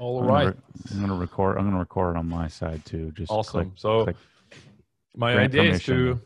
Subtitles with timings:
[0.00, 0.44] All I'm right.
[0.44, 1.58] Gonna re- I'm gonna record.
[1.58, 3.12] I'm gonna record it on my side too.
[3.12, 3.66] Just Awesome.
[3.70, 4.16] click- so click.
[5.14, 6.18] my idea is to.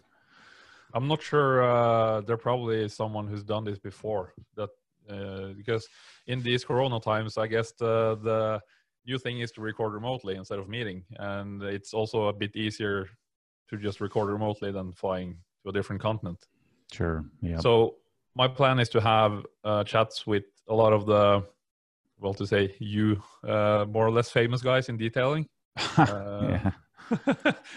[0.94, 1.64] I'm not sure.
[1.64, 4.32] Uh, there probably is someone who's done this before.
[4.54, 4.70] That
[5.10, 5.88] uh, because
[6.28, 8.60] in these Corona times, I guess the the
[9.06, 13.08] new thing is to record remotely instead of meeting, and it's also a bit easier
[13.70, 16.38] to just record remotely than flying to a different continent.
[16.92, 17.24] Sure.
[17.42, 17.58] Yeah.
[17.58, 17.96] So
[18.36, 21.44] my plan is to have uh, chats with a lot of the,
[22.18, 25.46] well, to say you, uh, more or less famous guys in detailing.
[25.96, 26.70] uh.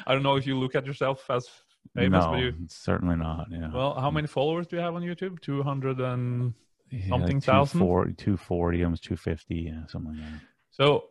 [0.07, 1.49] I don't know if you look at yourself as
[1.95, 2.53] famous, no, but you.
[2.67, 3.47] certainly not.
[3.51, 3.71] Yeah.
[3.73, 5.39] Well, how many followers do you have on YouTube?
[5.41, 6.53] Two hundred and
[6.91, 7.79] yeah, something thousand?
[7.79, 9.55] 240, 240, almost 250.
[9.55, 10.41] Yeah, something like that.
[10.71, 11.05] so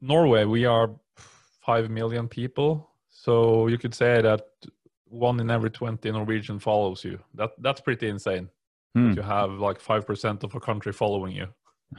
[0.00, 0.44] Norway.
[0.44, 0.90] We are
[1.64, 4.42] five million people, so you could say that
[5.04, 7.18] one in every twenty Norwegian follows you.
[7.34, 8.50] That that's pretty insane.
[8.94, 9.14] Hmm.
[9.14, 11.46] To have like five percent of a country following you.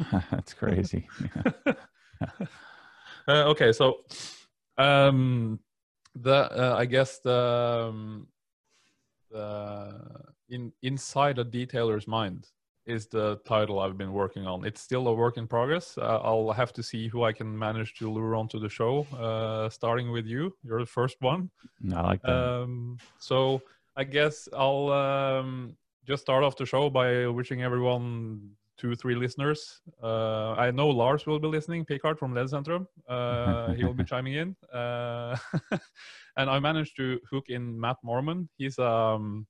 [0.31, 1.07] That's crazy.
[3.27, 3.99] Uh, okay, so
[4.77, 5.59] um,
[6.15, 8.27] the uh, I guess the, um,
[9.31, 9.93] the
[10.49, 12.47] in inside a detailer's mind
[12.85, 14.65] is the title I've been working on.
[14.65, 15.97] It's still a work in progress.
[15.97, 19.07] Uh, I'll have to see who I can manage to lure onto the show.
[19.17, 21.49] Uh, starting with you, you're the first one.
[21.95, 22.31] I like that.
[22.31, 23.61] Um, so
[23.95, 28.51] I guess I'll um, just start off the show by wishing everyone
[28.83, 29.79] two, three listeners.
[30.03, 32.85] Uh, I know Lars will be listening, Picard from Led Centrum.
[33.07, 34.55] Uh, he'll be chiming in.
[34.73, 35.37] Uh,
[36.37, 38.49] and I managed to hook in Matt Moman.
[38.57, 39.47] He's um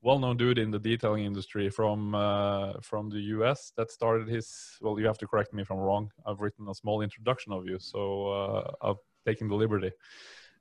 [0.00, 4.46] well-known dude in the detailing industry from uh, from the US that started his.
[4.80, 6.10] Well, you have to correct me if I'm wrong.
[6.26, 9.90] I've written a small introduction of you, so uh, I've taken the liberty.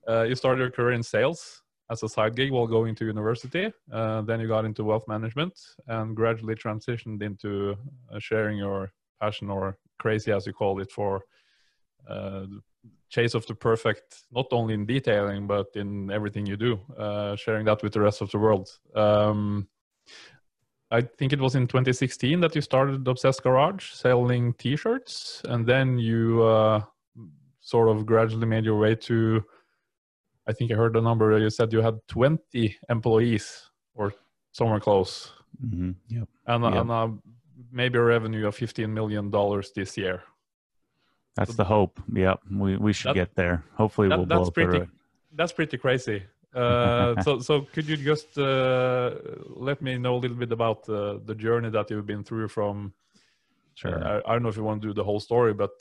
[0.07, 3.71] Uh, you started your career in sales as a side gig while going to university.
[3.91, 5.53] Uh, then you got into wealth management
[5.87, 7.75] and gradually transitioned into
[8.11, 11.21] uh, sharing your passion or crazy, as you call it, for
[12.09, 12.45] uh,
[13.09, 17.65] chase of the perfect, not only in detailing, but in everything you do, uh, sharing
[17.65, 18.69] that with the rest of the world.
[18.95, 19.67] Um,
[20.91, 25.65] I think it was in 2016 that you started Obsessed Garage selling t shirts, and
[25.65, 26.83] then you uh,
[27.61, 29.43] sort of gradually made your way to
[30.47, 34.13] I think I heard the number you said you had 20 employees or
[34.51, 36.27] somewhere close, hmm Yep.
[36.47, 36.73] and, Yep.
[36.75, 37.07] and uh,
[37.71, 40.21] maybe a revenue of 15 million dollars this year.
[41.35, 41.99] That's the hope.
[42.13, 42.39] Yep.
[42.51, 43.63] We we should That- get there.
[43.75, 44.89] Hopefully, that- we'll that's blow through pretty- it.
[45.37, 46.23] That's pretty crazy.
[46.53, 49.15] Uh, so, so could you just uh,
[49.49, 52.93] let me know a little bit about uh, the journey that you've been through from?
[53.73, 54.01] Sure.
[54.01, 55.71] uh, I, I don't know if you want to do the whole story, but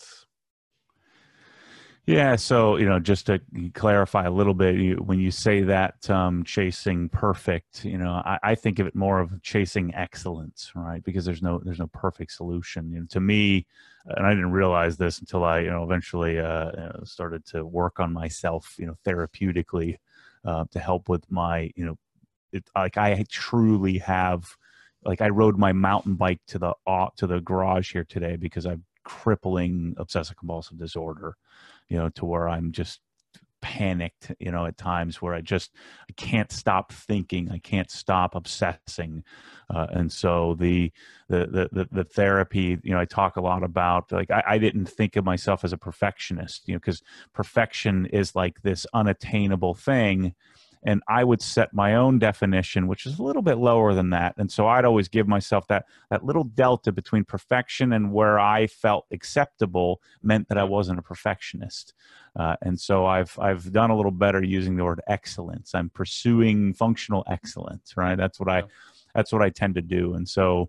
[2.07, 3.41] Yeah, so you know, just to
[3.73, 8.39] clarify a little bit, you, when you say that um, chasing perfect, you know, I,
[8.43, 11.03] I think of it more of chasing excellence, right?
[11.03, 12.93] Because there's no there's no perfect solution.
[12.93, 13.67] You know, to me,
[14.05, 17.99] and I didn't realize this until I, you know, eventually uh, uh, started to work
[18.01, 19.97] on myself, you know, therapeutically
[20.45, 21.97] uh, to help with my, you know,
[22.53, 24.57] it, like I truly have,
[25.05, 28.67] like I rode my mountain bike to the uh, to the garage here today because
[28.67, 31.37] I've crippling obsessive compulsive disorder
[31.89, 33.01] you know, to where I'm just
[33.65, 35.71] panicked, you know, at times where I just
[36.11, 39.25] I can't stop thinking, I can't stop obsessing,
[39.75, 40.93] uh, and so the,
[41.29, 44.59] the the the the therapy, you know, I talk a lot about like I, I
[44.59, 47.03] didn't think of myself as a perfectionist, you know, because
[47.33, 50.35] perfection is like this unattainable thing.
[50.85, 54.35] And I would set my own definition, which is a little bit lower than that.
[54.37, 58.67] And so I'd always give myself that that little delta between perfection and where I
[58.67, 61.95] felt acceptable meant that I wasn't a perfectionist.
[62.37, 65.75] Uh, and so I've I've done a little better using the word excellence.
[65.75, 68.17] I'm pursuing functional excellence, right?
[68.17, 68.65] That's what I
[69.15, 70.15] that's what I tend to do.
[70.15, 70.69] And so,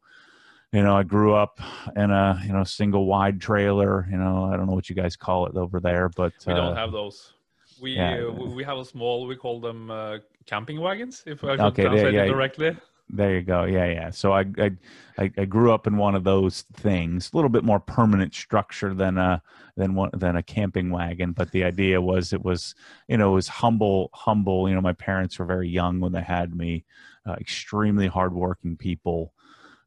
[0.71, 1.59] you know, I grew up
[1.95, 4.07] in a you know single wide trailer.
[4.09, 6.57] You know, I don't know what you guys call it over there, but we uh,
[6.57, 7.33] don't have those.
[7.81, 8.25] We yeah.
[8.25, 9.27] uh, we have a small.
[9.27, 11.23] We call them uh, camping wagons.
[11.25, 12.23] If I should Okay, translate yeah.
[12.23, 12.77] it directly.
[13.07, 13.65] There you go.
[13.65, 14.09] Yeah, yeah.
[14.09, 14.71] So I, I,
[15.19, 18.95] I, I grew up in one of those things, a little bit more permanent structure
[18.95, 19.43] than a
[19.77, 21.31] than one than a camping wagon.
[21.31, 22.73] But the idea was it was,
[23.07, 24.67] you know, it was humble, humble.
[24.67, 26.83] You know, my parents were very young when they had me,
[27.27, 29.33] uh, extremely hardworking people.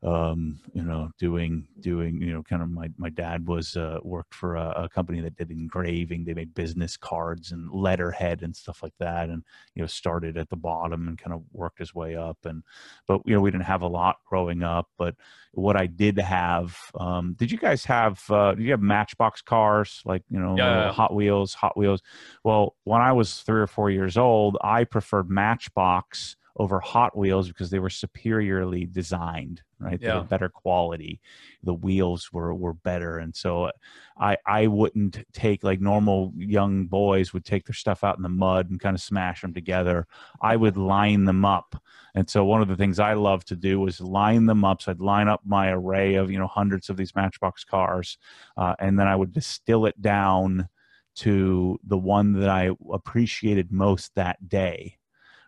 [0.00, 4.32] Um, you know, doing doing you know, kind of my my dad was uh, worked
[4.32, 6.24] for a, a company that did engraving.
[6.24, 9.42] They made business cards and letterhead and stuff like that, and
[9.74, 12.38] you know, started at the bottom and kind of worked his way up.
[12.44, 12.62] And
[13.06, 15.14] but you know we didn't have a lot growing up but
[15.52, 20.02] what i did have um did you guys have uh did you have matchbox cars
[20.04, 20.92] like you know Yeah.
[20.92, 22.02] hot wheels hot wheels
[22.44, 27.48] well when i was three or four years old i preferred matchbox over hot wheels
[27.48, 30.00] because they were superiorly designed right?
[30.02, 30.18] They Yeah.
[30.20, 31.20] were better quality.
[31.62, 33.70] The wheels were were better, and so
[34.18, 38.28] I I wouldn't take like normal young boys would take their stuff out in the
[38.28, 40.06] mud and kind of smash them together.
[40.42, 41.80] I would line them up,
[42.14, 44.82] and so one of the things I love to do was line them up.
[44.82, 48.18] So I'd line up my array of you know hundreds of these Matchbox cars,
[48.56, 50.68] uh, and then I would distill it down
[51.16, 54.98] to the one that I appreciated most that day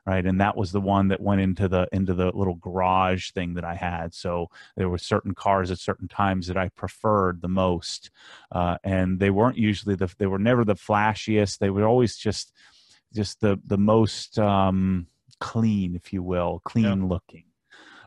[0.06, 0.24] right?
[0.24, 3.64] And that was the one that went into the into the little garage thing that
[3.64, 4.14] i had.
[4.14, 8.10] So there were certain cars at certain times that i preferred the most
[8.52, 11.58] uh, and they weren't usually the they were never the flashiest.
[11.58, 12.52] They were always just
[13.14, 15.06] just the the most um
[15.38, 17.44] clean if you will clean looking.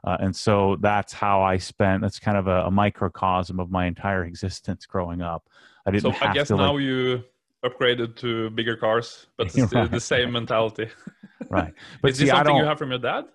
[0.05, 3.85] Uh, and so that's how i spent that's kind of a, a microcosm of my
[3.85, 5.47] entire existence growing up.
[5.85, 7.23] I didn't So I guess to now like, you
[7.63, 9.91] upgraded to bigger cars, but it's Right.
[9.91, 10.89] the same mentality.
[11.49, 13.25] right but Is this see i something you have from your dad?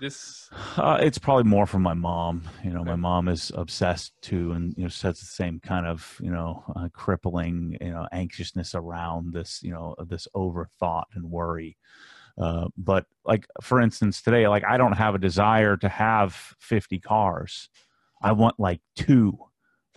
[0.00, 2.42] This Uh, it's probably more from my mom.
[2.64, 6.18] You know, my mom is obsessed too, and you know, says the same kind of
[6.22, 11.76] you know uh, crippling you know anxiousness around this you know this overthought and worry.
[12.40, 17.00] Uh, but like for instance, today, like I don't have a desire to have fifty
[17.00, 17.68] cars.
[18.22, 19.38] I want like two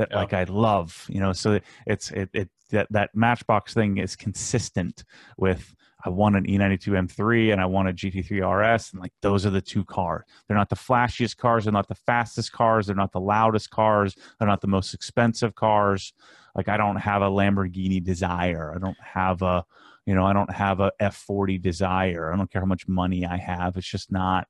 [0.01, 0.18] that Yeah.
[0.18, 1.06] like I love.
[1.09, 5.03] You know, so it's it it that that Matchbox thing is consistent
[5.38, 9.13] with I want an E E92 M3 and I want a GT3 RS, and like
[9.21, 10.24] those are the two cars.
[10.48, 14.15] They're not the flashiest cars, they're not the fastest cars, they're not the loudest cars,
[14.39, 16.13] they're not the most expensive cars.
[16.56, 18.74] Like I don't have a Lamborghini desire.
[18.75, 19.63] I don't have a,
[20.07, 22.33] you know, I don't have a F40 desire.
[22.33, 23.77] I don't care how much money I have.
[23.77, 24.47] It's just not,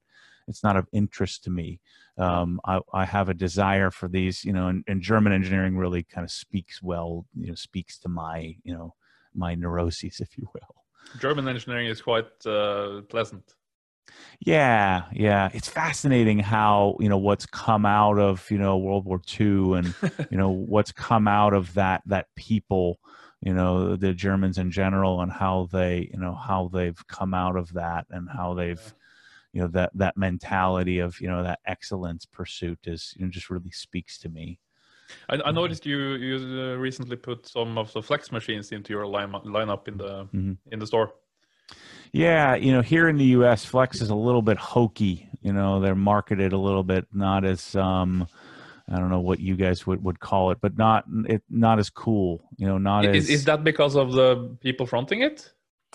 [0.47, 1.79] it's not of interest to me.
[2.17, 6.03] Um, I, I have a desire for these, you know, and, and German engineering really
[6.03, 8.95] kind of speaks well, you know, speaks to my, you know,
[9.33, 10.75] my neuroses, if you will.
[11.19, 13.55] German engineering is quite uh, pleasant.
[14.39, 15.49] Yeah, yeah.
[15.53, 19.95] It's fascinating how, you know, what's come out of, you know, World War II and,
[20.29, 22.99] you know, what's come out of that that people,
[23.41, 27.55] you know, the Germans in general and how they, you know, how they've come out
[27.55, 28.93] of that and how they've
[29.53, 33.49] you know that that mentality of you know that excellence pursuit is you know just
[33.49, 34.59] really speaks to me
[35.29, 39.05] I, I noticed you you uh, recently put some of the flex machines into your
[39.05, 40.57] line lineup in the Mhm.
[40.71, 41.13] in the store.
[42.13, 45.29] Yeah, you know, here in the U.S., Flex is a little bit hokey.
[45.41, 48.27] You know, they're marketed a little bit not as um,
[48.89, 51.89] I don't know what you guys would, would call it, but not it not as
[51.89, 52.43] cool.
[52.57, 55.53] You know, not Is, as is that because of the people fronting it?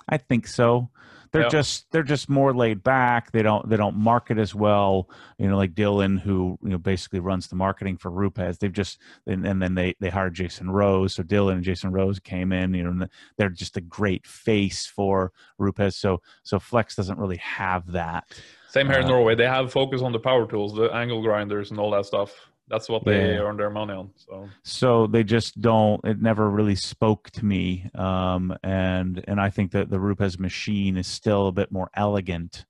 [0.08, 0.88] I think so.
[1.32, 1.48] They're Yeah.
[1.48, 3.32] just they're just more laid back.
[3.32, 5.08] They don't they don't market as well.
[5.38, 8.58] You know, like Dylan, who you know basically runs the marketing for Rupes.
[8.58, 11.14] They've just and, and then they they hired Jason Rose.
[11.14, 12.74] So Dylan and Jason Rose came in.
[12.74, 15.96] You know, and they're just a great face for Rupes.
[15.96, 18.24] So so Flex doesn't really have that.
[18.68, 19.34] Same here in Uh, Norway.
[19.34, 22.32] They have focus on the power tools, the angle grinders, and all that stuff.
[22.68, 23.40] That's what they Yeah.
[23.42, 24.10] earn their money on.
[24.16, 29.50] So so they just don't it never really spoke to me um, and and i
[29.50, 32.64] think that the rupes machine is still a bit more elegant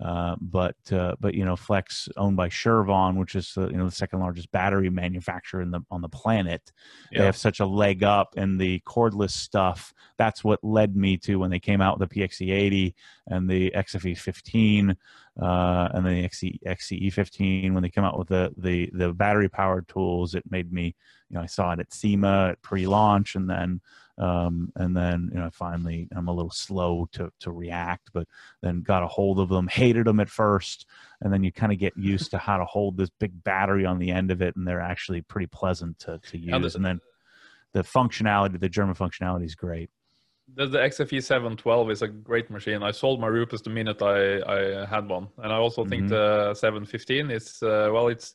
[0.00, 3.84] uh, but uh, but you know flex owned by Chervon, which is the, you know
[3.84, 6.72] the second largest battery manufacturer in the on the planet
[7.12, 9.92] they have such a leg up in the cordless stuff.
[10.16, 12.94] That's what led me to when they came out with the pxe80
[13.26, 14.96] and the xfe 15
[15.40, 19.12] uh, and then the XC, XCE 15 when they came out with the the the
[19.12, 20.94] battery powered tools it made me
[21.30, 23.80] you know I saw it at SEMA at pre-launch and then
[24.18, 28.26] um, and then you know finally I'm a little slow to to react but
[28.62, 30.86] then got a hold of them hated them at first
[31.22, 33.98] and then you kind of get used to how to hold this big battery on
[33.98, 37.00] the end of it and they're actually pretty pleasant to to use And and then
[37.72, 39.90] the functionality the German functionality is great
[40.54, 42.82] the, the XFE 712 is a great machine.
[42.82, 46.08] I sold my Rupes the minute I, I had one, and I also think Mhm.
[46.08, 48.34] the 715 is uh, well, it's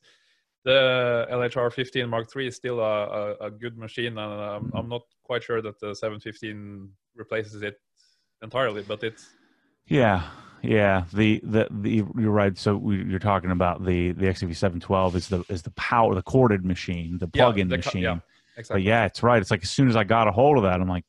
[0.65, 4.31] the LHR 15 Mark III is still a, a, a good machine, and I'm.
[4.31, 4.89] I'm mm-hmm.
[4.89, 7.79] not quite sure that the 715 replaces it
[8.41, 9.27] entirely, but it's
[9.88, 10.24] Yeah,
[10.62, 11.05] yeah.
[11.13, 12.57] The the the you're right.
[12.57, 16.24] So we, you're talking about the the XFE 712 is the is the power the
[16.24, 18.01] corded machine, the plug-in the machine.
[18.01, 18.19] yeah,
[18.67, 19.41] But yeah, it's right.
[19.41, 21.05] It's like as soon as I got a hold of that, I'm like,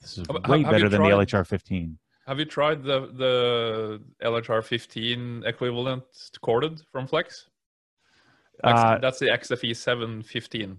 [0.00, 1.98] this is way have better than the LHR 15.
[2.26, 6.02] Have you tried the the LHR 15 equivalent
[6.40, 7.50] corded from Flex?
[8.62, 10.78] That's, Uh, that's the XFE 715.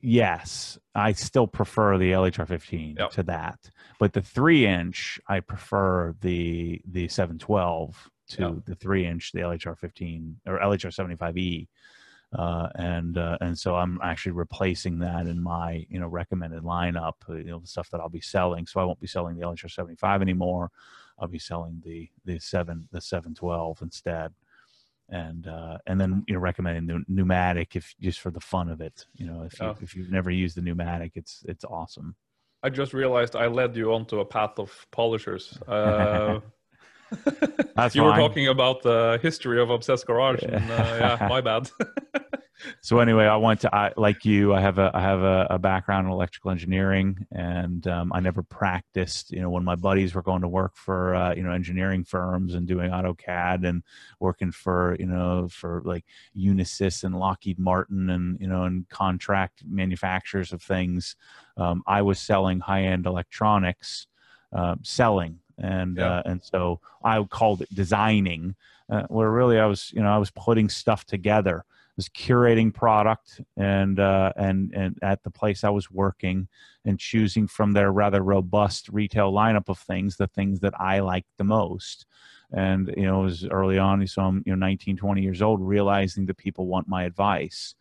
[0.00, 3.10] Yes, I still prefer the LHR 15 Yep.
[3.10, 8.54] to that, but the three inch I prefer the the 712 to Yeah.
[8.64, 11.66] the three inch the LHR 15 or LHR 75e,
[12.32, 17.14] uh, and uh, and so I'm actually replacing that in my you know recommended lineup,
[17.28, 18.66] uh, you know the stuff that I'll be selling.
[18.68, 20.70] So I won't be selling the LHR 75 anymore.
[21.18, 24.32] I'll be selling the the seven the 712 instead.
[25.08, 28.80] And uh, and then you know recommending the pneumatic if just for the fun of
[28.80, 29.06] it.
[29.14, 29.74] You know, if you Yeah.
[29.80, 32.14] if you've never used the pneumatic, it's it's awesome.
[32.62, 35.58] I just realized I led you onto a path of polishers.
[35.68, 36.40] Uh,
[37.92, 41.70] you were talking about the history of Obsessed Garage, and uh, yeah, my bad.
[42.80, 44.54] So anyway, I went to I, like you.
[44.54, 48.42] I have a I have a, a background in electrical engineering, and um, I never
[48.42, 49.30] practiced.
[49.30, 52.54] You know, when my buddies were going to work for uh, you know engineering firms
[52.54, 53.82] and doing AutoCAD and
[54.20, 56.04] working for you know for like
[56.36, 61.16] Unisys and Lockheed Martin and you know and contract manufacturers of things,
[61.56, 64.06] um, I was selling high end electronics,
[64.52, 66.18] uh, selling, and Yeah.
[66.18, 68.56] uh, and so I called it designing,
[68.90, 71.64] uh, where really I was you know I was putting stuff together
[71.98, 76.46] was curating product and uh, and and at the place I was working
[76.84, 81.30] and choosing from their rather robust retail lineup of things the things that I liked
[81.38, 82.06] the most.
[82.52, 85.60] And you know, it was early on, so I'm you know 19, 20 years old,
[85.60, 87.74] realizing that people want my advice.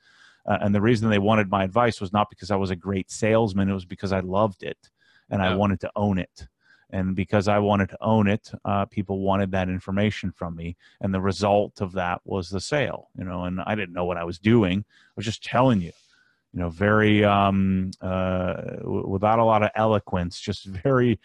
[0.48, 3.12] Uh, and the reason they wanted my advice was not because I was a great
[3.12, 4.90] salesman; it was because I loved it
[5.30, 6.48] and I wanted to own it.
[6.90, 11.14] And because I wanted to own it, uh, people wanted that information from me and
[11.14, 14.24] the result of that was the sale you know and i didn't know what i
[14.24, 14.86] was doing.
[14.88, 15.92] I was just telling you
[16.54, 21.20] you know very um uh w- without a lot of eloquence just very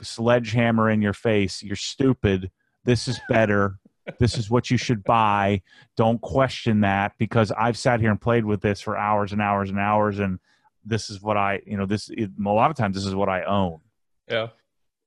[0.00, 2.50] sledgehammer in your face you're stupid.
[2.84, 3.78] This is better.
[4.20, 5.62] This is what you should buy.
[5.96, 9.70] Don't question that because i've sat here and played with this for hours and hours
[9.70, 10.38] and hours and
[10.84, 13.28] this is what i you know this it, a lot of times this is what
[13.28, 13.80] i own.
[14.28, 14.48] Yeah,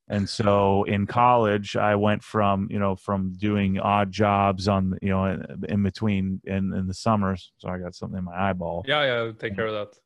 [0.10, 5.10] and so in college i went from you know from doing odd jobs on you
[5.10, 8.84] know in, in between in, in the summers so i got something in my eyeball
[8.88, 9.32] yeah, yeah.
[9.38, 9.98] Take care of that.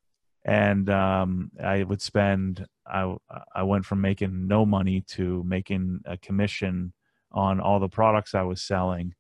[0.45, 3.15] and um, i would spend I,
[3.55, 6.91] I went from making no money to making a commission
[7.31, 9.15] on all the products i was selling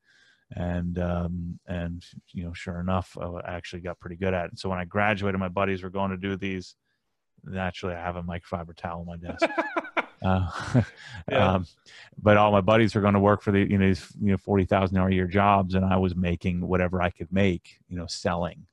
[0.55, 4.69] and um, and you know sure enough i actually got pretty good at it so
[4.69, 6.75] when i graduated my buddies were going to do these
[7.45, 9.45] naturally i have a microfiber towel on my desk
[10.23, 10.49] uh,
[11.31, 11.53] Yeah.
[11.53, 11.67] um,
[12.21, 14.37] but all my buddies were going to work for the you know these you know
[14.37, 17.95] forty thousand hour a year jobs, and I was making whatever I could make, you
[17.97, 18.65] know, selling,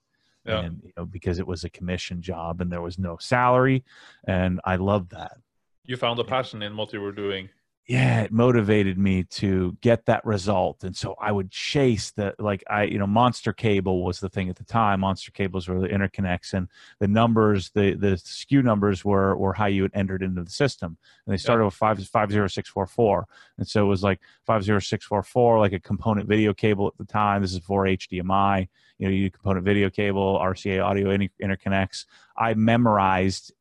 [0.45, 0.61] Yeah.
[0.61, 3.85] and you know because it was a commission job and there was no salary,
[4.27, 5.37] and I loved that.
[5.85, 7.49] You found a passion in what you were doing.
[7.87, 12.63] Yeah, it motivated me to get that result, and so I would chase the like
[12.71, 15.01] I you know Monster Cable was the thing at the time.
[15.01, 16.69] Monster cables were the interconnects, and
[17.01, 20.99] the numbers, the the SKU numbers were were how you had entered into the system,
[21.27, 23.27] and they started with five five zero six four four,
[23.59, 26.87] and so it was like five zero six four four, like a component video cable
[26.87, 27.43] at the time.
[27.43, 28.69] This is for HDMI.
[28.99, 32.05] You know, you component video cable, RCA audio inter- interconnects.
[32.37, 33.53] I memorized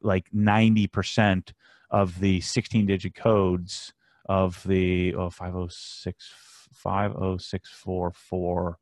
[0.00, 1.52] like ninety percent
[1.90, 3.92] of the 16 digit codes
[4.28, 6.32] of the oh, 506
[6.72, 8.78] 50644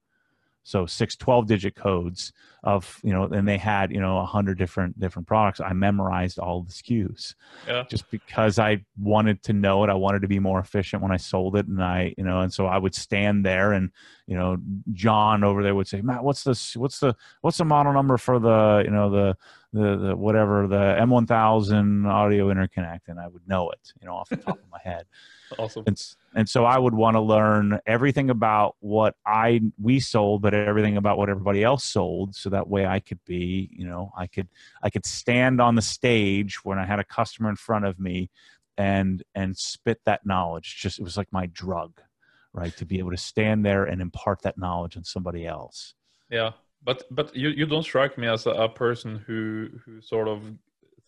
[0.64, 4.98] so six 12 digit codes of you know and they had you know 100 different
[4.98, 5.60] different products.
[5.60, 7.34] I memorized all the skus
[7.68, 7.84] Yeah.
[7.90, 9.90] just because i wanted to know it.
[9.90, 11.66] I wanted to be more efficient when i sold it.
[11.66, 13.90] And i you know and so i would stand there and
[14.26, 14.56] you know
[14.94, 18.38] john over there would say matt what's this what's the what's the model number for
[18.38, 19.36] the you know the
[19.74, 23.00] the, the whatever the m1000 audio interconnect?
[23.08, 25.04] And i would know it you know off the top of my head.
[25.58, 25.84] Awesome.
[25.86, 26.02] and,
[26.34, 30.96] and so I would want to learn everything about what I we sold, but everything
[30.96, 34.48] about what everybody else sold, so that way I could be, you know, I could
[34.82, 38.30] I could stand on the stage when I had a customer in front of me,
[38.76, 40.76] and and spit that knowledge.
[40.80, 42.00] Just it was like my drug,
[42.52, 42.76] right?
[42.78, 45.94] To be able to stand there and impart that knowledge on somebody else.
[46.30, 46.50] Yeah,
[46.82, 50.42] but but you you don't strike me as a, a person who who sort of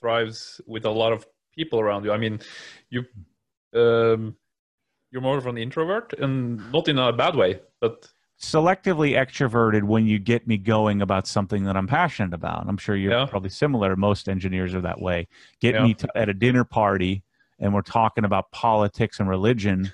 [0.01, 2.13] thrives with a lot of people around you.
[2.13, 2.39] I mean,
[2.91, 3.05] you
[3.75, 4.37] um
[5.11, 8.09] you're more of an introvert and not in a bad way, but
[8.41, 12.67] selectively extroverted when you get me going about something that I'm passionate about.
[12.69, 13.27] I'm sure you're Yeah.
[13.27, 13.97] probably similar.
[13.97, 15.29] Most engineers are that way.
[15.61, 15.85] Get Yeah.
[15.85, 17.23] me to, at a dinner party
[17.59, 19.91] and we're talking about politics and religion,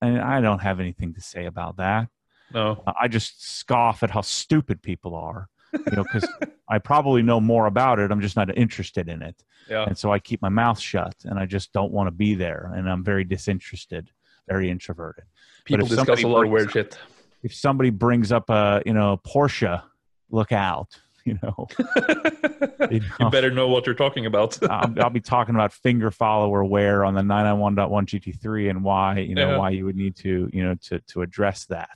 [0.00, 2.08] and I don't have anything to say about that.
[2.54, 2.82] no.
[3.00, 6.26] I just scoff at how stupid people are, you know, because
[6.68, 8.10] I probably know more about it.
[8.10, 9.42] I'm just not interested in it.
[9.70, 9.84] Yeah.
[9.86, 12.70] And so I keep my mouth shut and I just don't want to be there.
[12.74, 14.10] And I'm very disinterested,
[14.48, 15.24] very introverted.
[15.64, 16.98] People discuss a lot of weird shit.
[17.42, 19.82] if somebody brings up a you know Porsche,
[20.30, 20.98] look out.
[21.24, 21.68] You know,
[22.90, 24.58] you you better know what you're talking about.
[24.68, 29.36] I'll, I'll be talking about finger follower wear on the 991.1 GT3 and why you
[29.36, 29.56] know Yeah.
[29.56, 31.90] why you would need to you know to to address that.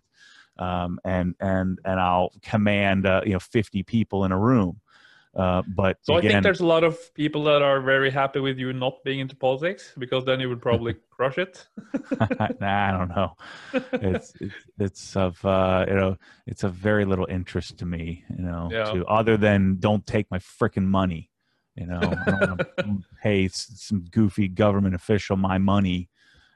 [0.60, 4.80] Um, and and and I'll command uh, you know 50 people in a room.
[5.36, 8.58] Uh, but So I think there's a lot of people that are very happy with
[8.58, 11.66] you not being into politics because then you would probably crush it.
[12.60, 13.32] nah, I don't know.
[13.92, 16.16] It's it's, it's of uh, you know
[16.46, 18.24] it's of very little interest to me.
[18.30, 18.92] You know, Yeah.
[18.92, 21.30] to other than don't take my freaking money.
[21.74, 26.08] You know, I don't want to pay some goofy government official my money.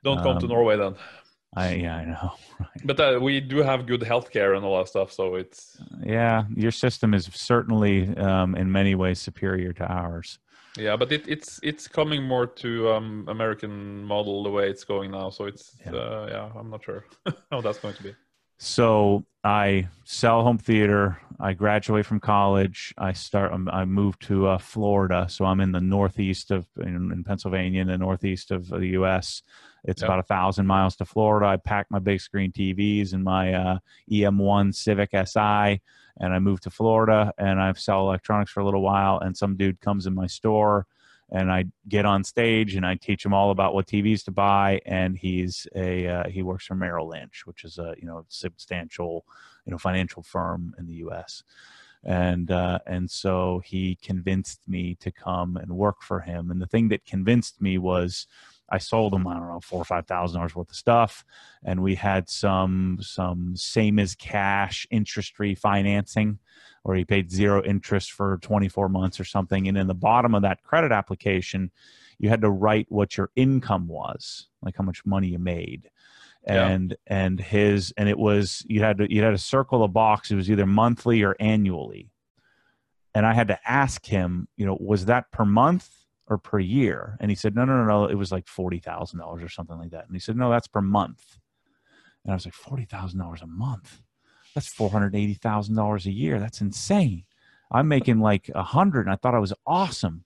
[0.02, 0.94] Don't come to Um, Norway then.
[1.54, 2.32] I yeah, I know.
[2.84, 6.70] But uh, we do have good healthcare and all that stuff, so it's Yeah, your
[6.70, 10.38] system is certainly um, in many ways superior to ours.
[10.78, 10.96] yeah.
[10.96, 15.30] But it, it's it's coming more to um, American model the way it's going now.
[15.30, 15.92] So it's Yeah.
[15.92, 17.04] yeah, uh, yeah I'm not sure
[17.50, 18.14] how that's going to be.
[18.58, 21.18] So I sell home theater.
[21.40, 22.94] I graduate from college.
[22.98, 23.52] I start.
[23.52, 25.26] um, I move to uh, Florida.
[25.28, 29.42] So I'm in the northeast of in, in Pennsylvania, in the northeast of the U.S.
[29.84, 30.08] It's Yeah.
[30.08, 31.46] about a thousand miles to Florida.
[31.46, 33.78] I pack my big screen TVs and my uh,
[34.10, 35.80] EM1 Civic Si,
[36.20, 37.32] and I move to Florida.
[37.38, 39.18] And I sell electronics for a little while.
[39.18, 40.86] And some dude comes in my store,
[41.30, 44.80] and I get on stage and I teach him all about what TVs to buy.
[44.84, 49.24] And he's a uh, he works for Merrill Lynch, which is a you know substantial
[49.64, 51.42] you know financial firm in the U.S.
[52.02, 56.50] And uh, and so he convinced me to come and work for him.
[56.50, 58.26] And the thing that convinced me was
[58.70, 61.24] I sold them, I don't know four or five thousand dollars worth of stuff,
[61.64, 66.38] and we had some some same as cash interest free financing
[66.84, 69.68] or he paid zero interest for 24 months or something.
[69.68, 71.70] And in the bottom of that credit application,
[72.18, 75.90] you had to write what your income was, like how much money you made.
[76.46, 76.68] Yeah.
[76.68, 80.30] And and his and it was you had to you had to circle a box.
[80.30, 82.08] It was either monthly or annually.
[83.14, 85.90] And I had to ask him, you know, was that per month
[86.30, 87.18] or per year?
[87.20, 88.04] And he said, no, no, no, no.
[88.06, 90.06] It was like forty thousand dollars or something like that.
[90.06, 91.38] And he said, no, that's per month.
[92.24, 94.00] And I was like, forty thousand dollars a month
[94.54, 96.38] that's four hundred eighty thousand dollars a year.
[96.38, 97.24] That's insane.
[97.70, 100.24] I'm making like a hundred, and I thought I was awesome.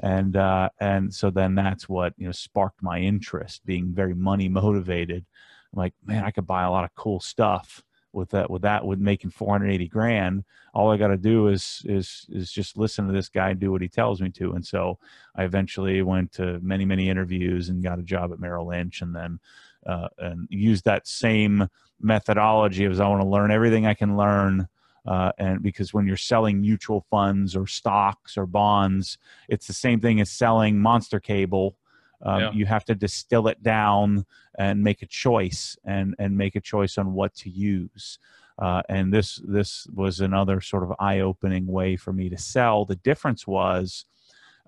[0.00, 4.48] And uh, and so then that's what you know sparked my interest, being very money
[4.48, 5.24] motivated.
[5.72, 7.82] I'm like, man, I could buy a lot of cool stuff
[8.14, 8.50] with that.
[8.50, 12.76] With that, with making 480 grand, all I got to do is is is just
[12.76, 14.52] listen to this guy and do what he tells me to.
[14.52, 14.98] And so
[15.36, 19.14] I eventually went to many many interviews and got a job at Merrill Lynch, and
[19.14, 19.40] then
[19.86, 21.68] uh, and used that same
[22.00, 24.68] methodology as I want to learn everything I can learn.
[25.06, 30.00] Uh, and because when you're selling mutual funds or stocks or bonds, it's the same
[30.00, 31.76] thing as selling monster cable.
[32.24, 32.52] Um, Yeah.
[32.52, 34.24] You have to distill it down
[34.58, 38.18] and make a choice and, and make a choice on what to use.
[38.58, 42.84] Uh, and this this was another sort of eye-opening way for me to sell.
[42.84, 44.04] The difference was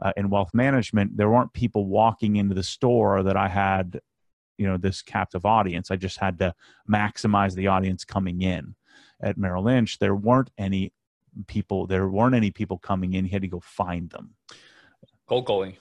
[0.03, 4.01] uh, in wealth management, there weren't people walking into the store that I had
[4.59, 6.55] you know this captive audience i just had to
[6.91, 8.75] maximize the audience coming in
[9.23, 10.93] at merrill lynch there weren't any
[11.47, 14.35] people there weren't any people coming in you had to go find them
[15.27, 15.77] Cold calling.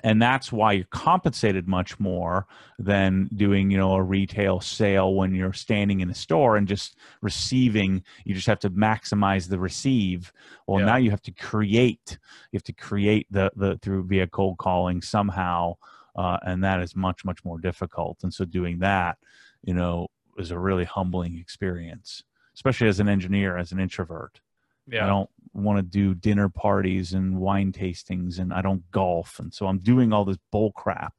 [0.00, 2.46] And that's why you're compensated much more
[2.78, 6.96] than doing you know a retail sale when you're standing in a store and just
[7.22, 10.32] receiving you just have to maximize the receive
[10.66, 10.86] well Yeah.
[10.86, 12.18] now you have to create
[12.52, 15.76] you have to create the the through via cold calling somehow
[16.16, 19.18] uh, and that is much much more difficult and so doing that
[19.64, 22.22] you know is a really humbling experience
[22.54, 24.40] especially as an engineer as an introvert
[24.86, 25.04] Yeah.
[25.04, 25.30] I don't
[25.62, 29.78] want to do dinner parties and wine tastings, and I don't golf, and so I'm
[29.78, 31.14] doing all this bull crap.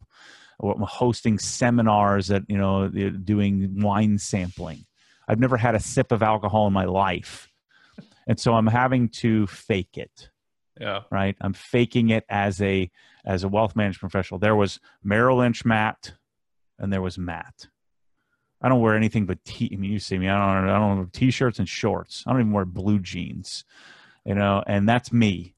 [0.60, 4.86] Or I'm hosting seminars that you know doing wine sampling.
[5.28, 7.48] I've never had a sip of alcohol in my life,
[8.28, 10.30] and so I'm having to fake it.
[10.80, 11.02] yeah.
[11.12, 12.90] Right, I'm faking it as a
[13.26, 14.40] as a wealth management professional.
[14.40, 16.14] There was Merrill Lynch Matt,
[16.80, 17.68] and there was Matt.
[18.62, 19.70] I don't wear anything but t.
[19.72, 20.28] I mean, you see me.
[20.28, 20.70] I don't.
[20.70, 22.24] I don't wear t-shirts and shorts.
[22.26, 23.64] I don't even wear blue jeans,
[24.28, 24.64] you know.
[24.68, 25.56] And that's me.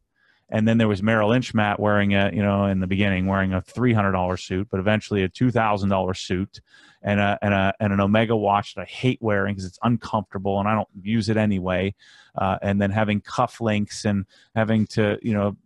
[0.52, 3.54] And then there was Merrill Lynch Matt wearing a, you know, in the beginning wearing
[3.54, 6.62] a three hundred dollar suit, but eventually a two thousand dollar suit,
[7.02, 10.60] and a and a and an Omega watch that I hate wearing because it's uncomfortable
[10.60, 11.94] and I don't use it anyway.
[12.36, 15.58] Uh, and then having cufflinks and having to, you know,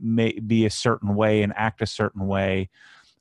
[0.00, 2.70] may, be a certain way and act a certain way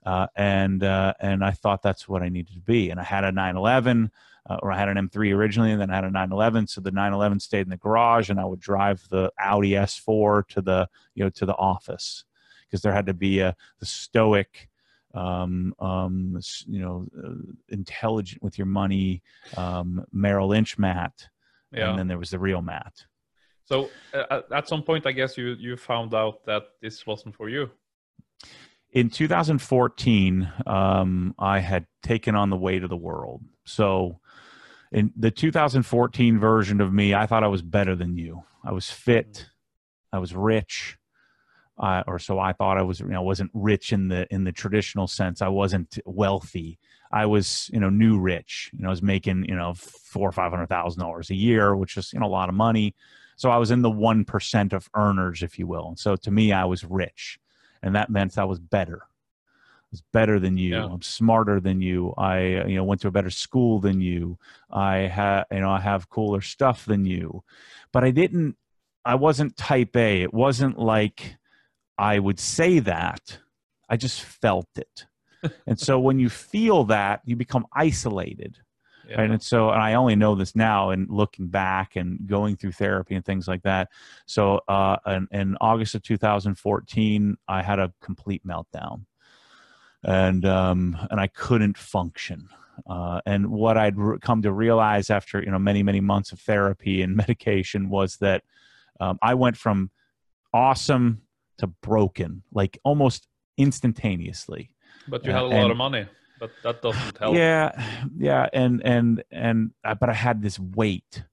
[0.06, 2.90] uh, and uh, and I thought that's what I needed to be.
[2.90, 4.12] And I had a 911,
[4.50, 6.68] uh, or I had an M3 originally, and then I had a 911.
[6.68, 10.62] So the 911 stayed in the garage, and I would drive the Audi S4 to
[10.62, 12.26] the you know to the office
[12.66, 14.68] because there had to be a the stoic.
[15.14, 17.34] Um, um, you know, uh,
[17.68, 19.22] intelligent with your money,
[19.58, 21.28] um, Merrill Lynch Matt,
[21.74, 21.90] Yeah.
[21.90, 23.04] and then there was the real Matt.
[23.66, 27.36] So uh, at- at some point, I guess you you found out that this wasn't
[27.36, 27.70] for you.
[28.94, 34.20] in 2014 um, i had taken on the weight of the world so
[34.92, 38.90] in the 2014 version of me i thought i was better than you i was
[38.90, 39.46] fit
[40.12, 40.98] I was rich.
[41.78, 44.52] Uh, or so I thought I was, you know, wasn't rich in the in the
[44.52, 45.42] traditional sense.
[45.42, 46.78] I wasn't wealthy.
[47.12, 48.70] I was, you know, new rich.
[48.74, 51.76] You know, I was making, you know, four or five hundred thousand dollars a year,
[51.76, 52.94] which is, you know, a lot of money.
[53.36, 55.88] So I was in the one percent of earners, if you will.
[55.88, 57.40] And so to me, I was rich,
[57.82, 59.04] and that meant I was better.
[59.92, 60.76] Was better than you.
[60.76, 60.86] Yeah.
[60.86, 62.14] I'm smarter than you.
[62.18, 64.38] I, you know, went to a better school than you.
[64.72, 67.44] I had, you know, I have cooler stuff than you.
[67.92, 68.56] But I didn't.
[69.04, 70.22] I wasn't type A.
[70.22, 71.36] It wasn't like
[71.98, 73.40] I would say that.
[73.90, 75.06] I just felt it.
[75.68, 78.58] and so when you feel that, you become isolated.
[79.08, 79.22] Yeah.
[79.22, 79.32] Right?
[79.32, 83.16] And so, and I only know this now and looking back and going through therapy
[83.16, 83.90] and things like that.
[84.26, 89.06] So, uh, in, in August of 2014, I had a complete meltdown,
[90.04, 92.50] and um, and I couldn't function.
[92.90, 96.40] Uh, and what I'd re- come to realize after you know many many months of
[96.40, 98.44] therapy and medication was that
[99.00, 99.92] um, I went from
[100.54, 101.22] awesome
[101.60, 104.72] to broken, like almost instantaneously.
[105.08, 106.06] But you had a lot and, of money,
[106.40, 107.36] but that doesn't help.
[107.36, 107.72] Yeah,
[108.18, 111.24] yeah, and and and uh, but I had this weight.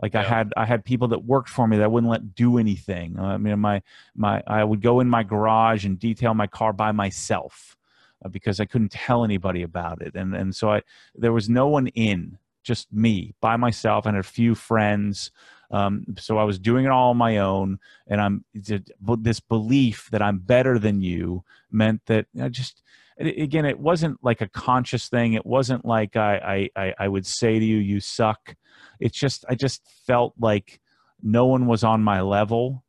[0.00, 0.20] Like yeah.
[0.20, 3.18] I had I had people that worked for me that wouldn't let do anything.
[3.18, 3.82] I mean, my
[4.14, 7.77] my I would go in my garage and detail my car by myself
[8.24, 10.82] uh, because I couldn't tell anybody about it, and and so I
[11.14, 15.30] there was no one in, just me by myself and a few friends
[15.70, 20.22] um, so I was doing it all on my own, and I'm this belief that
[20.22, 22.82] I'm better than you meant that I just
[23.18, 25.34] again it wasn't like a conscious thing.
[25.34, 28.56] It wasn't like I I I would say to you you suck.
[28.98, 30.80] It's just I just felt like
[31.22, 32.82] no one was on my level.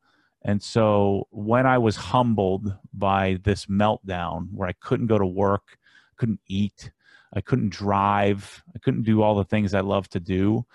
[0.43, 5.77] And so when I was humbled by this meltdown where I couldn't go to work,
[6.17, 6.91] couldn't eat,
[7.33, 10.65] I couldn't drive, I couldn't do all the things I love to do,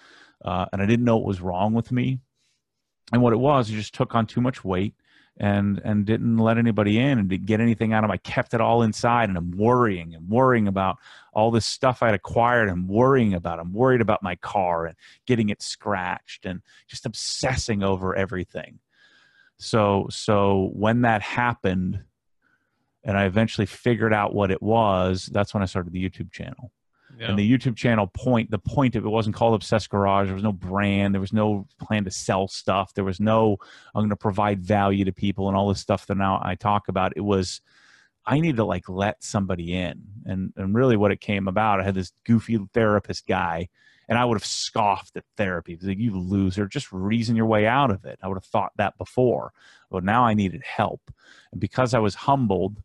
[0.44, 2.20] uh, and I didn't know what was wrong with me.
[3.12, 4.94] And what it was, I just took on too much weight
[5.36, 8.12] and and didn't let anybody in and didn't get anything out of them.
[8.12, 10.96] I kept it all inside, and I'm worrying and worrying about
[11.32, 12.68] all this stuff I'd acquired.
[12.68, 13.58] I'm worrying about.
[13.58, 14.96] I'm worried about my car and
[15.26, 18.78] getting it scratched, and just obsessing over everything.
[19.64, 22.00] So so when that happened,
[23.02, 26.70] and I eventually figured out what it was, that's when I started the YouTube channel.
[27.18, 27.28] Yeah.
[27.28, 30.26] And the YouTube channel point, the point of it wasn't called Obsessed Garage.
[30.26, 31.14] There was no brand.
[31.14, 32.92] There was no plan to sell stuff.
[32.92, 33.56] There was no,
[33.94, 36.88] I'm going to provide value to people and all this stuff that now I talk
[36.88, 37.12] about.
[37.14, 37.60] It was,
[38.26, 40.02] I need to like let somebody in.
[40.26, 43.68] And, and really what it came about, I had this goofy therapist guy
[44.08, 45.78] and I would have scoffed at therapy.
[45.80, 48.18] Like, you loser, just reason your way out of it.
[48.22, 49.52] I would have thought that before.
[49.90, 51.00] But now I needed help.
[51.52, 52.82] And because I was humbled,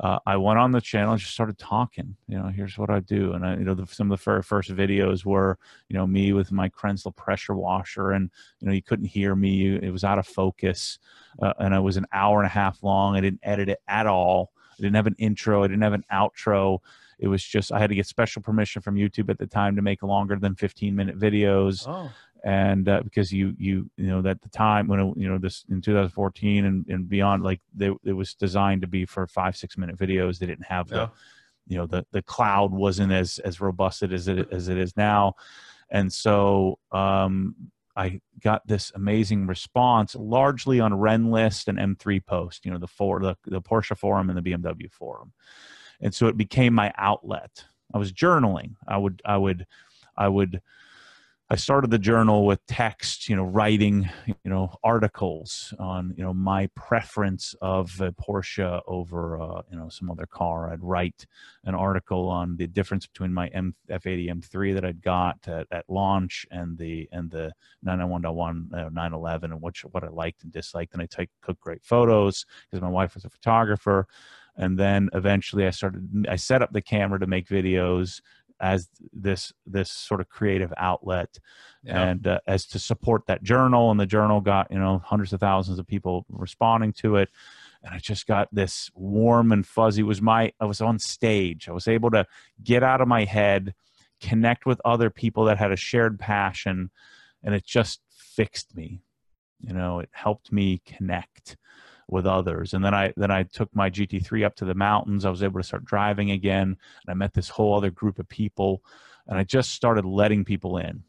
[0.00, 2.16] uh, I went on the channel and just started talking.
[2.26, 4.48] You know, here's what I do, and I, you know, the, some of the first,
[4.48, 8.30] first videos were, you know, me with my Kranzle pressure washer, and
[8.60, 10.98] you know, you couldn't hear me; it was out of focus,
[11.42, 13.14] uh, and it was an hour and a half long.
[13.14, 14.52] I didn't edit it at all.
[14.72, 15.64] I didn't have an intro.
[15.64, 16.78] I didn't have an outro.
[17.20, 19.82] It was just I had to get special permission from YouTube at the time to
[19.82, 21.86] make longer than 15 minute videos.
[21.86, 22.10] Oh.
[22.42, 25.64] And uh, because you you you know at the time when it, you know this
[25.68, 29.76] in 2014 and, and beyond like they, it was designed to be for five six
[29.76, 30.38] minute videos.
[30.38, 31.10] They didn't have the
[31.68, 35.34] you know the the cloud wasn't as as robust as it as it is now.
[35.90, 37.54] And so um
[37.96, 43.20] I got this amazing response, largely on Rennlist and M3 Post, you know, the for
[43.20, 45.32] the, the Porsche forum and the BMW forum,
[46.00, 47.64] and so it became my outlet.
[47.92, 48.74] I was journaling.
[48.86, 49.66] I would I would
[50.16, 50.60] I would
[51.52, 56.32] I started the journal with text, you know, writing, you know, articles on, you know,
[56.32, 60.72] my preference of a Porsche over, uh, you know, some other car.
[60.72, 61.26] I'd write
[61.64, 65.86] an article on the difference between my M F80 M3 that I'd got at, at
[65.88, 67.52] launch and the and the
[67.84, 70.92] 991.1 uh, 911 and what what I liked and disliked.
[70.92, 74.06] And I take took great photos because my wife was a photographer.
[74.56, 76.26] And then eventually I started.
[76.28, 78.20] I set up the camera to make videos
[78.60, 81.38] as this this sort of creative outlet
[81.82, 82.02] yeah.
[82.02, 85.40] and uh, as to support that journal and the journal got you know hundreds of
[85.40, 87.30] thousands of people responding to it
[87.82, 91.68] and i just got this warm and fuzzy it was my i was on stage
[91.68, 92.26] i was able to
[92.62, 93.74] get out of my head
[94.20, 96.90] connect with other people that had a shared passion
[97.42, 99.00] and it just fixed me
[99.60, 101.56] you know it helped me connect
[102.10, 102.74] with others.
[102.74, 105.24] And then I then I took my GT3 up to the mountains.
[105.24, 108.28] I was able to start driving again, and I met this whole other group of
[108.28, 108.82] people,
[109.26, 111.04] and I just started letting people in.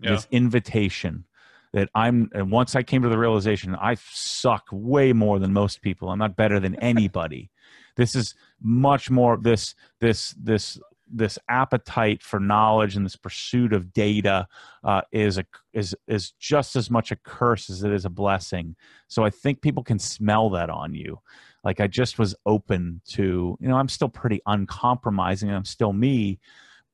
[0.00, 0.12] Yeah.
[0.12, 1.24] This invitation
[1.72, 5.82] that I'm and once I came to the realization I suck way more than most
[5.82, 6.10] people.
[6.10, 7.50] I'm not better than anybody.
[7.96, 10.78] this is much more this this this
[11.10, 14.46] this appetite for knowledge and this pursuit of data
[14.84, 18.76] uh, is a is is just as much a curse as it is a blessing.
[19.08, 21.20] So I think people can smell that on you.
[21.64, 25.50] Like I just was open to, you know, I'm still pretty uncompromising.
[25.50, 26.38] I'm still me,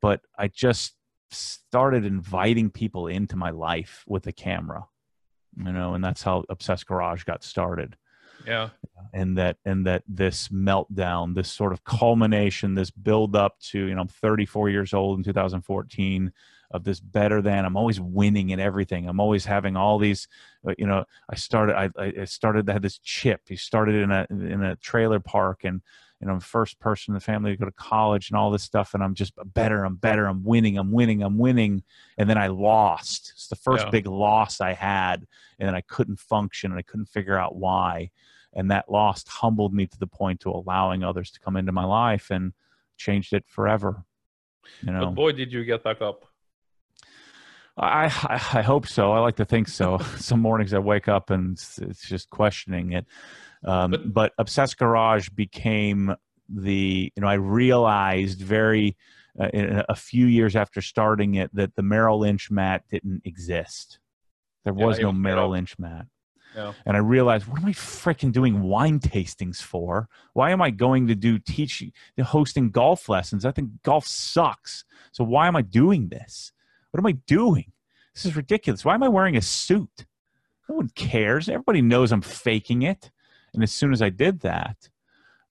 [0.00, 0.94] but I just
[1.30, 4.86] started inviting people into my life with a camera,
[5.56, 7.96] you know, and that's how Obsessed Garage got started
[8.46, 8.68] yeah
[9.14, 13.94] and that and that this meltdown this sort of culmination this build up to you
[13.94, 16.32] know i'm 34 years old in 2014
[16.70, 20.28] of this better than i'm always winning in everything i'm always having all these
[20.66, 24.10] uh, you know i started i, I started i had this chip he started in
[24.10, 25.82] a in a trailer park and
[26.22, 28.62] you know, I'm first person in the family to go to college and all this
[28.62, 28.94] stuff.
[28.94, 29.82] And I'm just better.
[29.82, 30.26] I'm better.
[30.26, 30.78] I'm winning.
[30.78, 31.20] I'm winning.
[31.20, 31.82] I'm winning.
[32.16, 33.32] And then I lost.
[33.34, 33.90] It's the first Yeah.
[33.90, 35.26] big loss I had.
[35.58, 38.12] And then I couldn't function and I couldn't figure out why.
[38.54, 41.84] And that loss humbled me to the point to allowing others to come into my
[41.84, 42.52] life and
[42.96, 44.04] changed it forever.
[44.82, 46.26] You know, but boy did you get back up
[47.76, 49.12] I, I I hope so.
[49.12, 49.98] I like to think so.
[50.18, 53.06] Some mornings I wake up and it's, it's just questioning it.
[53.64, 56.14] Um, But- but, Obsessed Garage became
[56.48, 58.96] the you know I realized very
[59.40, 63.98] uh, in a few years after starting it that the Merrill Lynch Matt didn't exist.
[64.64, 65.50] There was it no Merrill.
[65.50, 66.06] Lynch Matt.
[66.54, 70.08] Yeah And I realized, what am I freaking doing wine tastings for?
[70.32, 73.44] Why am I going to do teaching, hosting golf lessons?
[73.44, 74.84] I think golf sucks.
[75.12, 76.52] So why am I doing this?
[76.90, 77.72] What am I doing?
[78.14, 78.84] This is ridiculous.
[78.84, 80.06] Why am I wearing a suit?
[80.68, 81.48] No one cares.
[81.48, 83.10] Everybody knows I'm faking it.
[83.54, 84.88] And as soon as I did that,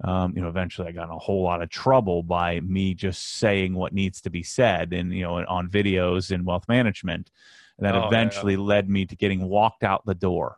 [0.03, 3.37] um, you know, eventually I got in a whole lot of trouble by me just
[3.37, 7.29] saying what needs to be said, and you know, on videos in wealth management.
[7.77, 8.07] And that Oh, yeah.
[8.07, 10.57] eventually led me to getting walked out the door.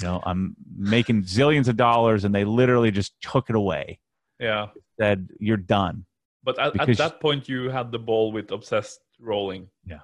[0.00, 3.98] You know, I'm making zillions of dollars, and they literally just took it away.
[4.40, 6.06] yeah Said, "You're done."
[6.44, 10.00] but at, at that point you had the ball with obsessed rolling Yeah,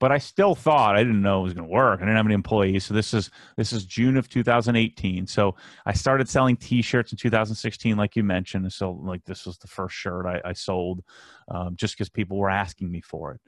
[0.00, 1.98] but I still thought I didn't know it was going to work.
[1.98, 5.26] I didn't have any employees, so this is this is June of 2018.
[5.26, 8.72] So I started selling T-shirts in 2016, like you mentioned.
[8.72, 11.02] So like this was the first shirt I, I sold,
[11.48, 13.40] um, just because people were asking me for it.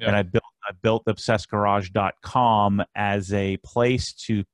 [0.00, 0.08] Yeah.
[0.08, 0.37] And I built
[0.68, 4.44] I built obsessedgarage.com as a place to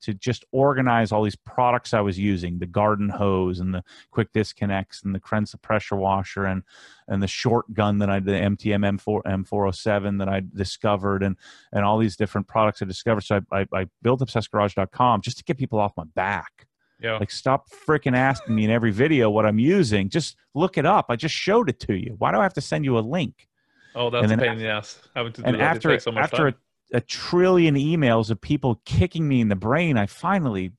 [0.00, 3.82] to just organize all these products I was using, the garden hose and the
[4.12, 6.62] quick disconnects and the Kranzle pressure washer and
[7.08, 11.36] and the short gun that I the MTM M4 M407 that I discovered and
[11.72, 13.22] and all these different products I discovered.
[13.22, 16.68] So I I, I built obsessedgarage.com just to get people off my back.
[17.00, 20.10] yeah Like stop freaking asking me in every video what I'm using.
[20.10, 21.06] Just look it up.
[21.08, 22.14] I just showed it to you.
[22.18, 23.48] Why do I have to send you a link?
[23.94, 26.12] Oh that's and a pain in the ass having to do and that after so
[26.12, 26.54] much after time.
[26.92, 30.72] a, a trillion emails of people kicking me in the brain, I finally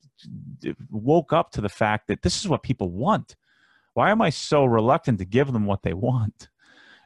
[0.90, 3.36] woke up to the fact that this is what people want.
[3.94, 6.48] Why am I so reluctant to give them what they want?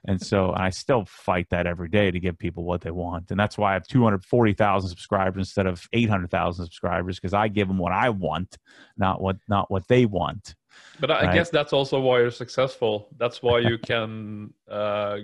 [0.08, 3.32] And so I still fight that every day to give people what they want.
[3.32, 7.78] And that's why I have 240,000 subscribers instead of 800,000 subscribers because I give them
[7.78, 8.56] what I want,
[8.96, 10.54] not what not what they want.
[11.00, 11.34] But I I Right.
[11.34, 13.08] guess that's also why you're successful.
[13.18, 15.18] That's why you can uh,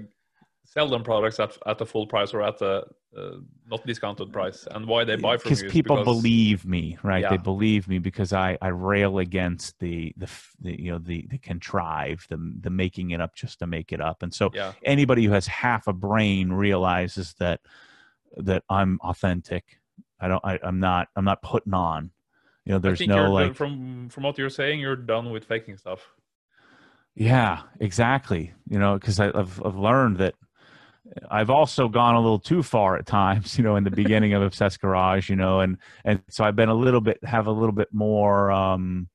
[0.65, 2.85] sell them products at, at a full price or at a
[3.17, 3.37] uh,
[3.71, 5.57] not discounted price, and why they buy from you.
[5.57, 10.15] because people because- believe me right they believe me because i i rail against the
[10.17, 13.93] the, the you know the the contrived the the making it up just to make
[13.93, 17.61] it up and so Yeah, anybody who has half a brain realizes that
[18.39, 19.79] that i'm authentic
[20.19, 22.13] i don't I, i'm not i'm not putting on
[22.65, 25.77] you know there's no you're, like from from what you're saying, you're done with faking
[25.77, 26.01] stuff.
[27.15, 28.53] Yeah, exactly.
[28.69, 30.35] You know, because I've I've learned that
[31.31, 33.57] I've also gone a little too far at times.
[33.63, 36.69] You know, in the beginning of Obsessed Garage, you know, and and so I've been
[36.69, 39.09] a little bit have a little bit more um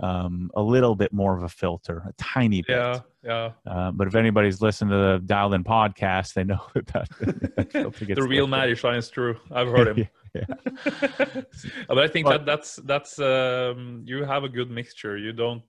[0.00, 2.76] um a little bit more of a filter, a tiny bit.
[2.76, 3.50] Yeah, yeah.
[3.66, 7.08] Uh, but if anybody's listened to the Dialed In podcast, they know that that,
[7.56, 8.46] that filter gets the real.
[8.46, 9.38] Matty shines through.
[9.50, 10.08] I've heard him.
[10.34, 10.46] Yeah.
[11.88, 15.18] but I think But- that that's that's um, you have a good mixture.
[15.18, 15.62] You don't.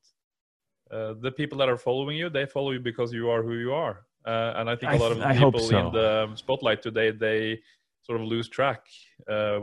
[0.89, 3.73] Uh, the people that are following you, they follow you because you are who you
[3.73, 4.05] are.
[4.25, 5.77] Uh, and I think a lot of I people so.
[5.77, 7.62] in the spotlight today, they
[8.01, 8.86] sort of lose track.
[9.29, 9.59] Uh,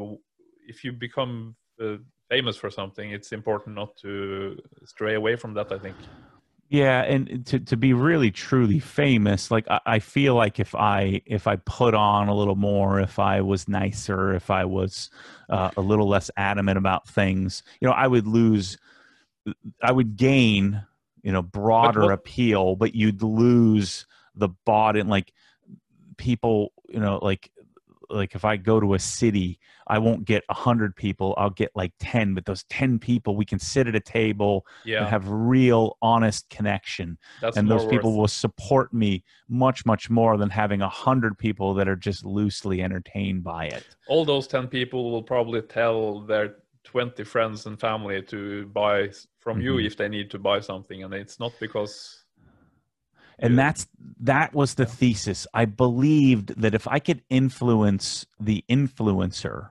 [0.66, 1.96] if you become uh,
[2.28, 5.72] famous for something, it's important not to stray away from that.
[5.72, 5.96] I think.
[6.68, 11.20] Yeah, and to to be really truly famous, like I, I feel like if I
[11.26, 15.10] if I put on a little more, if I was nicer, if I was
[15.48, 18.78] uh, a little less adamant about things, you know, I would lose,
[19.82, 20.80] I would gain,
[21.22, 24.06] you know, broader what- appeal, but you'd lose
[24.40, 25.32] the bought in like
[26.16, 27.50] people, you know, like
[28.12, 31.32] like if I go to a city, I won't get a hundred people.
[31.38, 34.98] I'll get like ten, but those ten people, we can sit at a table Yeah,
[35.02, 40.10] and have real, honest connection, that's and those people worth- will support me much, much
[40.10, 43.84] more than having a hundred people that are just loosely entertained by it.
[44.06, 49.60] all those 10 people will probably tell their 20 friends and family to buy from
[49.60, 49.86] you Mhm.
[49.86, 52.19] if they need to buy something and it's not because
[53.40, 53.64] and Yeah.
[53.64, 53.86] that's
[54.22, 55.46] that was the thesis.
[55.54, 59.70] I believed that if i could influence the influencer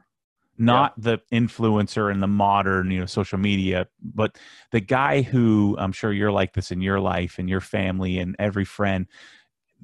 [0.62, 4.38] not the influencer in the modern you know social media but
[4.72, 8.36] the guy who i'm sure you're like this in your life and your family and
[8.40, 9.08] every friend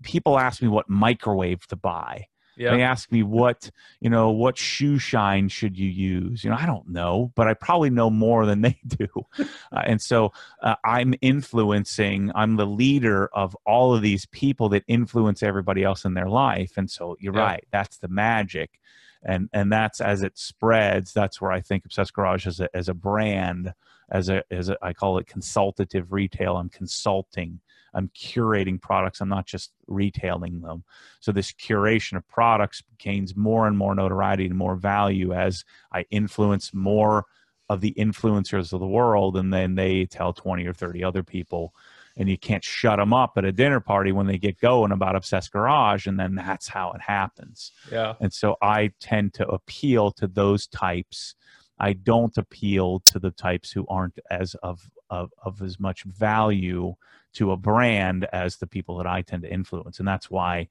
[0.02, 2.26] people ask me what microwave to buy
[2.58, 2.72] yeah.
[2.76, 6.44] They ask me what you know what shoe shine should you use?
[6.44, 9.08] You know i don't know but i probably know more than they do.
[9.39, 9.46] Uh,
[9.86, 15.44] and so uh, i'm influencing i'm the leader of all of these people that influence
[15.44, 16.74] everybody else in their life.
[16.78, 17.41] And so you're Yeah.
[17.41, 18.80] right that's the magic.
[19.24, 22.89] And and that's as it spreads that's where i think obsessed garage as a as
[22.89, 23.74] a brand
[24.12, 26.58] as a as a, i call it consultative retail.
[26.58, 27.60] I'm consulting
[27.96, 30.84] i'm curating products i'm not just retailing them
[31.20, 36.06] so this curation of products gains more and more notoriety and more value as I
[36.12, 37.26] influence more
[37.70, 41.74] of the influencers of the world, and then they tell twenty or thirty other people,
[42.16, 45.16] and you can't shut them up at a dinner party when they get going about
[45.16, 47.72] Obsessed Garage, and then that's how it happens.
[47.92, 51.36] yeah And so I tend to appeal to those types.
[51.80, 56.96] I don't appeal to the types who aren't as of, of, of as much value
[57.36, 60.00] to a brand as the people that I tend to influence.
[60.00, 60.67] And that's why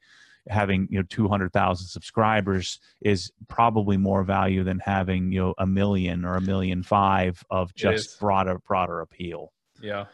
[0.48, 6.24] having you know 200,000 subscribers is probably more value than having you know a million
[6.24, 9.52] or a million five of just broader broader appeal.
[9.80, 10.06] Yeah.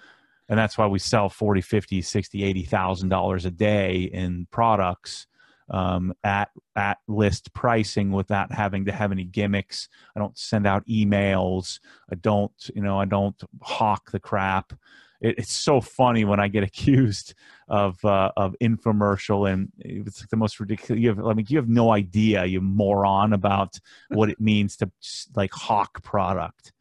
[0.49, 5.27] And that's why we sell 40 50 60 80 thousand dollars a day in products
[5.69, 9.89] um, at at list pricing without having to have any gimmicks.
[10.17, 11.79] I don't send out emails.
[12.11, 14.73] I don't you know i don't hawk the crap
[15.21, 17.35] it, it's so funny when i get accused
[17.69, 21.57] of uh, of infomercial and it's like the most ridiculous you have i mean you
[21.57, 23.79] have no idea you moron about
[24.09, 24.91] what it means to
[25.37, 26.73] like hawk product.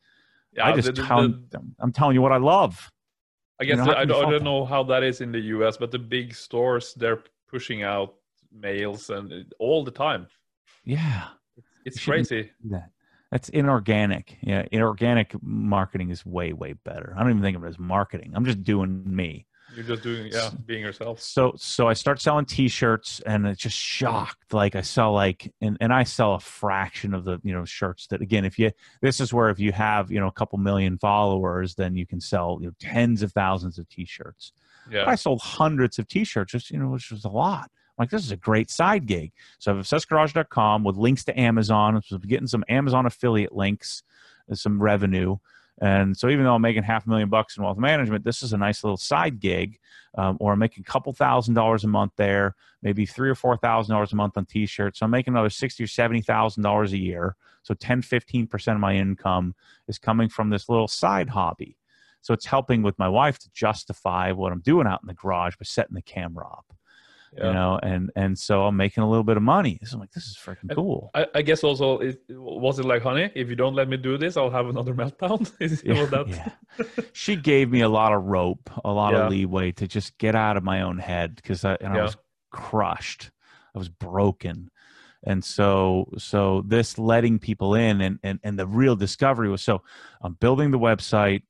[0.53, 2.91] Yeah i just the- the- tell, the- i'm telling you what i love.
[3.61, 5.39] I guess know, the- how I, don't, I don't know how that is in the
[5.39, 8.15] us but the big stores they're pushing out
[8.51, 10.27] mails and all the time.
[10.85, 11.27] Yeah.
[11.85, 12.51] It's shouldn't- crazy.
[12.69, 12.89] that.
[13.31, 14.37] That's inorganic.
[14.41, 17.13] Yeah, inorganic marketing is way way better.
[17.15, 18.31] I don't even think of it as marketing.
[18.35, 19.45] I'm just doing me.
[19.75, 23.77] you're just doing yeah being yourself So so I start selling T-shirts, and it's just
[23.77, 24.51] shocked.
[24.51, 28.07] Like I sell like, and and I sell a fraction of the you know shirts
[28.07, 30.97] that again, if you this is where if you have you know a couple million
[30.97, 34.53] followers, then you can sell you know tens of thousands of T-shirts.
[34.89, 37.69] yeah I sold hundreds of t-shirts, just you know, which was a lot.
[37.99, 39.33] Like this is a great side gig.
[39.59, 42.01] So I have obsessedgarage.com with links to Amazon.
[42.05, 44.03] So I'm getting some Amazon affiliate links,
[44.47, 45.37] and some revenue.
[45.81, 48.51] And so even though I'm making half a million bucks in wealth management, this is
[48.51, 49.79] a nice little side gig,
[50.17, 53.55] um, or I'm making a couple thousand dollars a month there, maybe three or four
[53.55, 54.99] thousand dollars a month on t-shirts.
[54.99, 57.35] So I'm making another sixty or seventy thousand dollars a year.
[57.63, 59.55] So 10, 15 percent of my income
[59.87, 61.77] is coming from this little side hobby.
[62.21, 65.55] So it's helping with my wife to justify what I'm doing out in the garage
[65.55, 66.73] by setting the camera up,
[67.37, 69.79] yeah you know, and and so I'm making a little bit of money.
[69.83, 71.11] So I'm like, this is freaking cool.
[71.13, 74.17] I, I guess also it, was it like honey if you don't let me do
[74.17, 76.51] this i'll have another meltdown was that yeah.
[77.13, 79.25] she gave me a lot of rope, a lot Yeah.
[79.25, 82.17] of leeway to just get out of my own head because I, and I was
[82.51, 83.31] crushed.
[83.75, 84.69] I was broken.
[85.23, 89.81] And so, so this letting people in and, and, and the real discovery was, so
[90.21, 91.43] I'm building the website.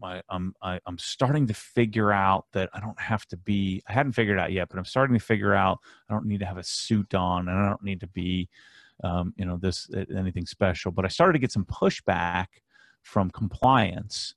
[0.00, 3.92] My, I'm, I, I'm starting to figure out that I don't have to be, I
[3.92, 5.78] hadn't figured it out yet, but I'm starting to figure out
[6.08, 8.48] I don't need to have a suit on and I don't need to be,
[9.04, 12.46] um, you know, this, anything special, but I started to get some pushback
[13.02, 14.34] from compliance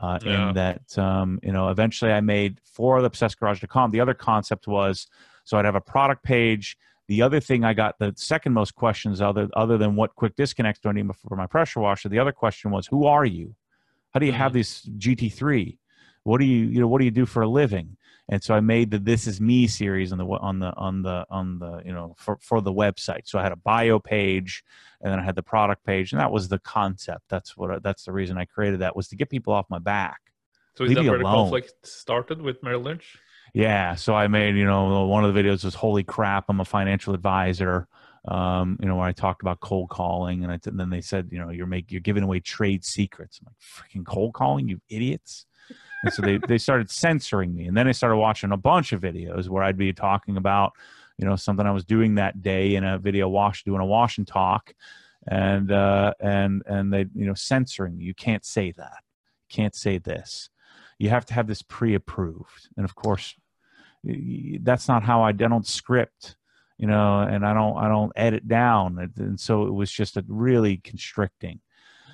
[0.00, 0.48] uh, Yeah.
[0.48, 3.90] in that um, you know eventually I made for the obsessedgarage.com.
[3.90, 5.06] The other concept was
[5.44, 6.76] so I'd have a product page.
[7.08, 10.80] The other thing I got the second most questions other other than what quick disconnects
[10.80, 12.08] do I need for my pressure washer.
[12.08, 13.54] The other question was who are you?
[14.12, 14.58] How do you have mm-hmm.
[14.58, 15.78] this GT3?
[16.24, 17.96] What do you you know what do you do for a living?
[18.28, 21.26] And so I made the This Is Me series on the on the on the
[21.28, 23.22] on the you know for for the website.
[23.24, 24.62] So I had a bio page,
[25.00, 27.24] and then I had the product page, and that was the concept.
[27.28, 30.20] That's what that's the reason I created that was to get people off my back.
[30.74, 33.18] so is that where the conflict started with merrill lynch
[33.54, 36.64] Yeah, so I made you know one of the videos was "Holy crap, I'm a
[36.64, 37.88] financial advisor."
[38.28, 41.38] Um, you know I talked about cold calling, and, I, and then they said, you
[41.38, 43.40] know, you're make you're giving away trade secrets.
[43.40, 45.46] I'm like, freaking cold calling, you idiots!
[46.04, 49.00] And so they they started censoring me, and then I started watching a bunch of
[49.00, 50.72] videos where I'd be talking about,
[51.18, 54.18] you know something I was doing that day in a video wash doing a wash
[54.18, 54.72] and talk,
[55.26, 59.02] and uh, and and they you know censoring you can't say that,
[59.48, 60.48] you can't say this,
[60.98, 63.34] you have to have this pre-approved, and of course
[64.60, 66.36] that's not how I, I don't script
[66.82, 69.08] you know and i don't i don't edit down.
[69.16, 71.60] And so it was just a really constricting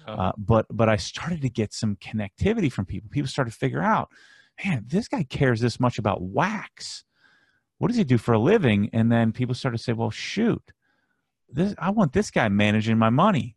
[0.07, 3.11] uh, but but i started to get some connectivity from people.
[3.11, 4.11] People started to figure out
[4.63, 7.05] man this guy cares this much about wax.
[7.79, 8.91] What does he do for a living?
[8.93, 10.63] And then people started to say well shoot
[11.51, 13.57] this i want this guy managing my money.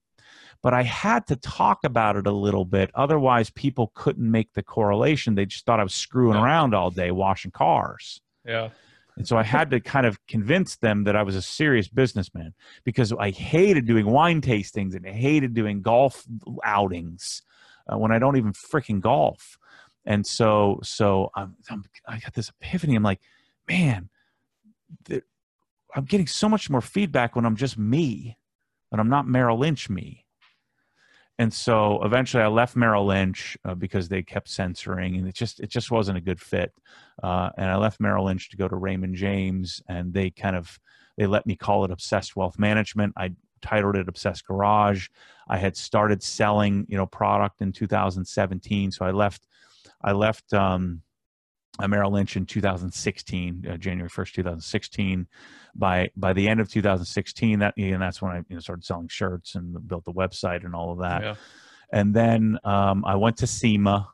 [0.63, 2.89] But i had to talk about it a little bit.
[2.95, 5.35] Otherwise people couldn't make the correlation.
[5.35, 8.21] They just thought i was screwing around all day washing cars.
[8.45, 8.69] Yeah
[9.17, 12.53] and so I had to kind of convince them that I was a serious businessman
[12.83, 16.25] because I hated doing wine tastings and I hated doing golf
[16.63, 17.41] outings
[17.91, 19.57] uh, when I don't even freaking golf.
[20.05, 22.95] And so, so I'm, I'm, i got this epiphany.
[22.95, 23.21] I'm like,
[23.67, 24.09] man,
[25.93, 28.37] I'm getting so much more feedback when I'm just me,
[28.89, 30.20] when I'm not Merrill Lynch me
[31.41, 35.59] and so eventually I left Merrill Lynch uh, because they kept censoring, and it just
[35.59, 36.71] it just wasn't a good fit.
[37.23, 40.79] Uh, and I left Merrill Lynch to go to Raymond James, and they kind of
[41.17, 43.13] they let me call it Obsessed Wealth Management.
[43.17, 45.07] I titled it Obsessed Garage.
[45.47, 49.47] I had started selling you know product in 2017, so I left
[49.99, 51.01] I left um,
[51.87, 55.27] Merrill Lynch in 2016, uh, January 1st, 2016.
[55.73, 59.07] By by the end of 2016, that and that's when I you know, started selling
[59.07, 61.21] shirts and built the website and all of that.
[61.23, 61.35] Yeah.
[61.93, 64.09] And then um, I went to SEMA,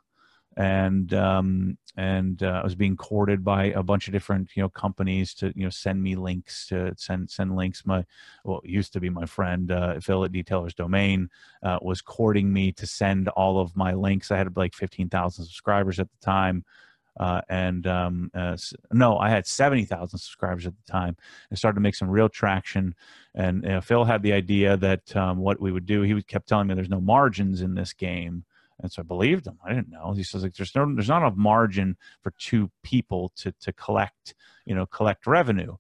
[0.56, 4.70] and um, and uh, I was being courted by a bunch of different you know
[4.70, 7.86] companies to you know send me links to send send links.
[7.86, 8.04] My
[8.44, 11.30] well, used to be my friend uh, affiliate detailers domain
[11.64, 14.32] uh, was courting me to send all of my links.
[14.32, 16.66] I had like 15,000 subscribers at the time.
[17.20, 18.56] Uh, and um, uh,
[18.92, 21.18] no, I had 70,000 subscribers at the time
[21.50, 22.96] and started to make some real traction.
[23.34, 26.48] And you know, Phil had the idea that um, what we would do, he kept
[26.48, 28.46] telling me there's no margins in this game.
[28.80, 29.58] And so I believed him.
[29.66, 30.14] I didn't know.
[30.14, 34.36] He says like there's no there's not enough margin for two people to to collect,
[34.66, 35.78] you know, collect revenue.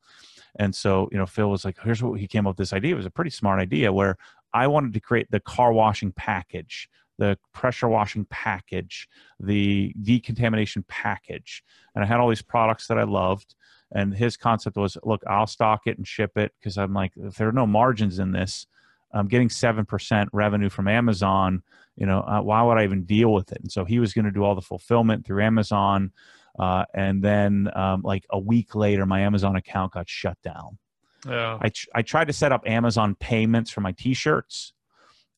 [0.55, 2.93] And so, you know, Phil was like, here's what he came up with this idea.
[2.93, 4.17] It was a pretty smart idea where
[4.53, 9.07] I wanted to create the car washing package the pressure washing package,
[9.39, 11.63] the decontamination package.
[11.95, 13.55] And I had all these products that I loved.
[13.91, 17.35] And his concept was look, I'll stock it and ship it because I'm like, if
[17.35, 18.67] there are no margins in this,
[19.13, 21.63] I'm getting 7% revenue from Amazon.
[21.95, 23.59] You know, uh, why would I even deal with it?
[23.61, 26.11] And so he was going to do all the fulfillment through Amazon.
[26.59, 30.77] Uh, and then, um, like a week later, my Amazon account got shut down.
[31.27, 31.57] Yeah.
[31.61, 34.73] I, I tried to set up Amazon payments for my t shirts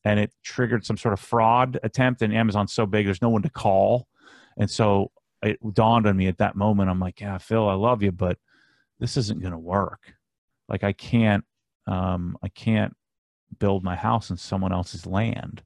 [0.04, 3.42] and it triggered some sort of fraud attempt and amazon's so big there's no one
[3.42, 4.06] to call.
[4.56, 5.10] And so
[5.42, 8.38] it dawned on me at that moment i'm like yeah phil i love you but
[9.00, 10.14] this isn't going to work.
[10.68, 11.44] Like i can't
[11.86, 12.94] um, i can't
[13.58, 15.62] build my house in someone else's land.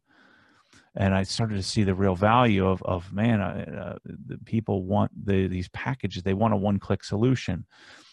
[0.97, 5.11] And i started to see the real value of of man uh, the people want
[5.27, 7.67] the, these packages they want a one click solution.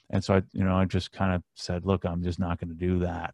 [0.09, 2.69] And so i you know i just kind of said look i'm just not going
[2.69, 3.33] to do that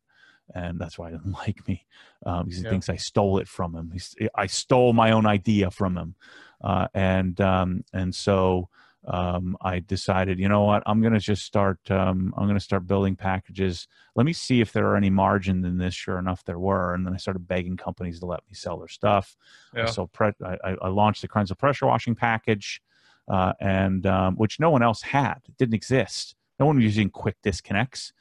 [0.53, 1.85] and that's why he doesn't like me
[2.25, 2.69] um, because he yeah.
[2.69, 3.91] thinks I stole it from him.
[3.91, 6.15] He's, I stole my own idea from him,
[6.63, 8.69] uh, and um, and so
[9.07, 11.79] um, I decided, you know what, I'm going to just start.
[11.89, 13.87] Um, I'm going to start building packages.
[14.15, 15.93] Let me see if there are any margin in this.
[15.93, 18.87] Sure enough, there were, and then I started begging companies to let me sell their
[18.87, 19.37] stuff.
[19.75, 19.85] Yeah.
[19.85, 22.81] So pre- I, I, launched the Kranzle pressure washing package,
[23.29, 25.39] uh, and um, which no one else had.
[25.47, 26.35] It didn't exist.
[26.59, 28.11] No one was using quick disconnects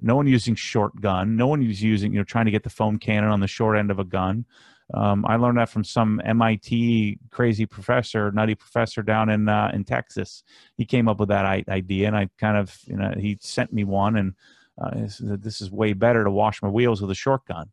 [0.00, 1.36] no one using short gun.
[1.36, 3.76] No one was using you know trying to get the foam cannon on the short
[3.76, 4.44] end of a gun.
[4.94, 9.84] Um, i learned that from some mit crazy professor nutty professor down in uh, in
[9.84, 10.42] texas.
[10.76, 13.84] He came up with that idea and i kind of you know he sent me
[13.84, 14.34] one and
[14.80, 17.70] uh, this is way better to wash my wheels with a short gun.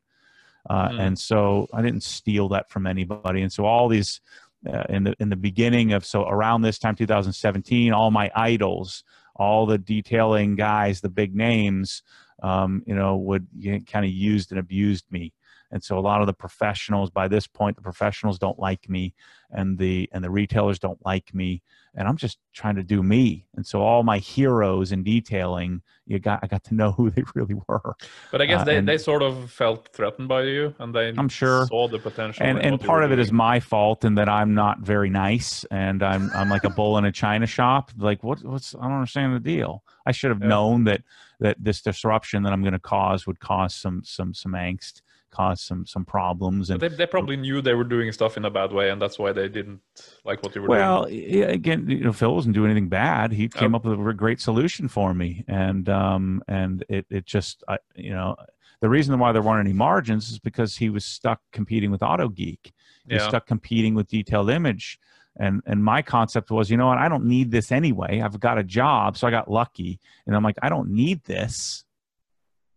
[0.70, 1.00] Uh, mm.
[1.00, 3.42] and so i didn't steal that from anybody.
[3.42, 4.20] And so all these
[4.68, 9.04] uh, in the in the beginning of so around this time 2017 all my idols
[9.36, 12.04] all the detailing guys, the big names,
[12.44, 13.48] um, you know, would
[13.88, 15.34] kind of used and abused me.
[15.76, 19.14] And so a lot of the professionals, by this point, the professionals don't like me,
[19.52, 21.62] and the and the retailers don't like me,
[21.94, 23.46] and I'm just trying to do me.
[23.58, 27.26] And so all my heroes in detailing, you got I got to know who they
[27.36, 27.98] really were.
[28.32, 31.10] But I guess uh, they, and, they sort of felt threatened by you, and they
[31.10, 32.46] I'm sure saw the potential.
[32.46, 36.02] And and part of it is my fault in that I'm not very nice, and
[36.02, 37.92] I'm I'm like a bull in a china shop.
[37.98, 39.84] Like what what's I don't understand the deal.
[40.06, 40.48] I should have yeah.
[40.48, 41.02] known that
[41.42, 45.02] that this disruption that I'm going to cause would cause some some some angst
[45.36, 46.70] caused some some problems.
[46.70, 49.18] And they, they probably knew they were doing stuff in a bad way, and that's
[49.22, 49.82] why they didn't
[50.30, 51.40] like what you were well, doing.
[51.42, 53.32] Well, again, you know, Phil wasn't doing anything bad.
[53.32, 53.78] He came Oh.
[53.78, 58.12] up with a great solution for me, and um, and it it just, I, you
[58.18, 58.36] know,
[58.82, 62.64] the reason why there weren't any margins is because he was stuck competing with AutoGeek.
[63.08, 63.30] He was Yeah.
[63.30, 65.00] stuck competing with Detailed Image,
[65.38, 68.22] and and my concept was, you know what, I don't need this anyway.
[68.22, 71.85] I've got a job, so I got lucky, and I'm like, I don't need this.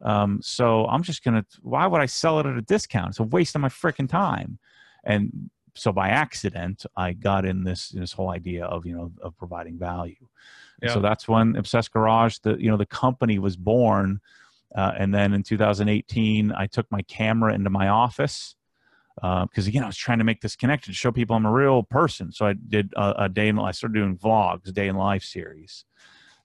[0.02, 1.44] Um, so I'm just gonna.
[1.62, 3.10] Why would I sell it at a discount?
[3.10, 4.58] It's a waste of my freaking time.
[5.04, 9.36] And so by accident, I got in this this whole idea of you know of
[9.36, 10.28] providing value.
[10.80, 14.20] And So that's when Obsessed Garage, the you know the company was born.
[14.74, 18.54] Uh, and then in 2018, I took my camera into my office
[19.20, 22.30] because again, I was trying to make this connection, show people I'm a real person.
[22.32, 23.58] So I did a, a day in.
[23.58, 25.84] I started doing vlogs, day in life series,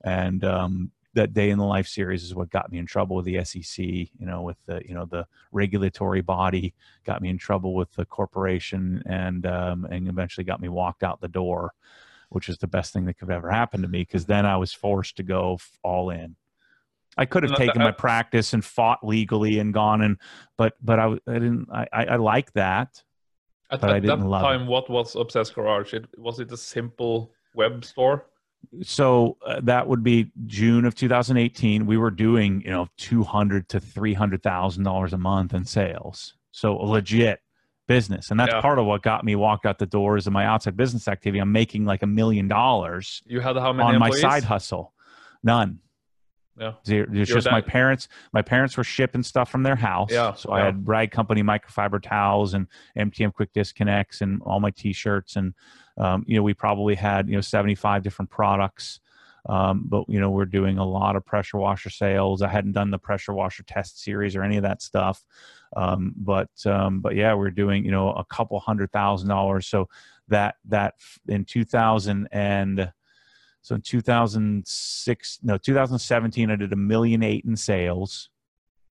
[0.03, 3.25] and um, that day in the life series is what got me in trouble with
[3.25, 3.85] the SEC.
[3.85, 6.73] You know, with the you know the regulatory body
[7.05, 11.21] got me in trouble with the corporation, and um, and eventually got me walked out
[11.21, 11.73] the door,
[12.29, 14.73] which is the best thing that could ever happen to me because then I was
[14.73, 16.35] forced to go all in.
[17.15, 20.17] I could have taken my practice and fought legally and gone and
[20.57, 23.03] but but I, I didn't I, I I like that
[23.69, 24.45] At, but I didn't that love it.
[24.45, 25.93] time, what was Obsessed Garage?
[25.93, 28.25] It, was it a simple web store?
[28.81, 33.79] So uh, that would be June of 2018 we were doing you know 200 to
[33.79, 36.35] 300 thousand dollars a month in sales.
[36.51, 37.39] So a legit
[37.87, 38.31] business.
[38.31, 38.61] And that's Yeah.
[38.61, 41.39] part of what got me walked out the doors of my outside business activity.
[41.39, 44.93] I'm making like a million dollars You had how many on my side hustle.
[45.43, 45.79] None
[46.59, 46.73] Yeah.
[46.85, 48.07] It's just my parents.
[48.31, 50.11] My parents were shipping stuff from their house.
[50.11, 54.69] Yeah, So I had Rag Company microfiber towels and MTM quick disconnects and all my
[54.71, 55.53] T-shirts and
[55.97, 58.99] um, you know we probably had you know 75 different products.
[59.49, 62.41] Um, but you know we're doing a lot of pressure washer sales.
[62.41, 65.23] I hadn't done the pressure washer test series or any of that stuff.
[65.75, 69.67] Um, but um, but yeah, we're doing you know a couple hundred thousand dollars.
[69.67, 69.89] So
[70.29, 70.95] that that
[71.27, 72.91] in 2000 and
[73.63, 78.29] so in 2006, no, 2017, I did a million eight in sales.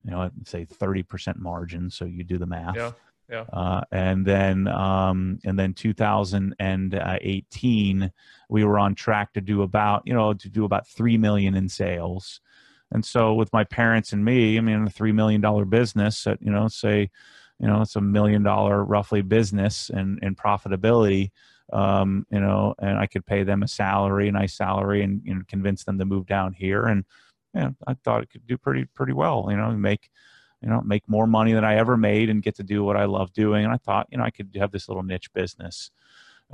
[0.03, 1.91] You know, I'd say 30% margin.
[1.91, 2.75] So you do the math.
[2.75, 2.93] Yeah,
[3.31, 3.45] yeah.
[3.53, 8.11] Uh, and then, um, and then 2018,
[8.49, 11.69] we were on track to do about, you know, to do about 3 million in
[11.69, 12.41] sales.
[12.91, 16.51] And so with my parents and me, I mean, a $3 million business at, you
[16.51, 17.11] know, say,
[17.61, 21.31] you know, it's a million dollar roughly business and, and profitability
[21.73, 25.35] um, you know, and I could pay them a salary, a nice salary, and you
[25.35, 26.87] know, convince them to move down here.
[26.87, 27.05] And
[27.55, 29.47] yeah, I thought it could do pretty pretty well.
[29.51, 30.11] You know, make
[30.63, 33.05] you know make more money than I ever made, and get to do what I
[33.05, 33.65] love doing.
[33.65, 35.91] And I thought, you know, I could have this little niche business.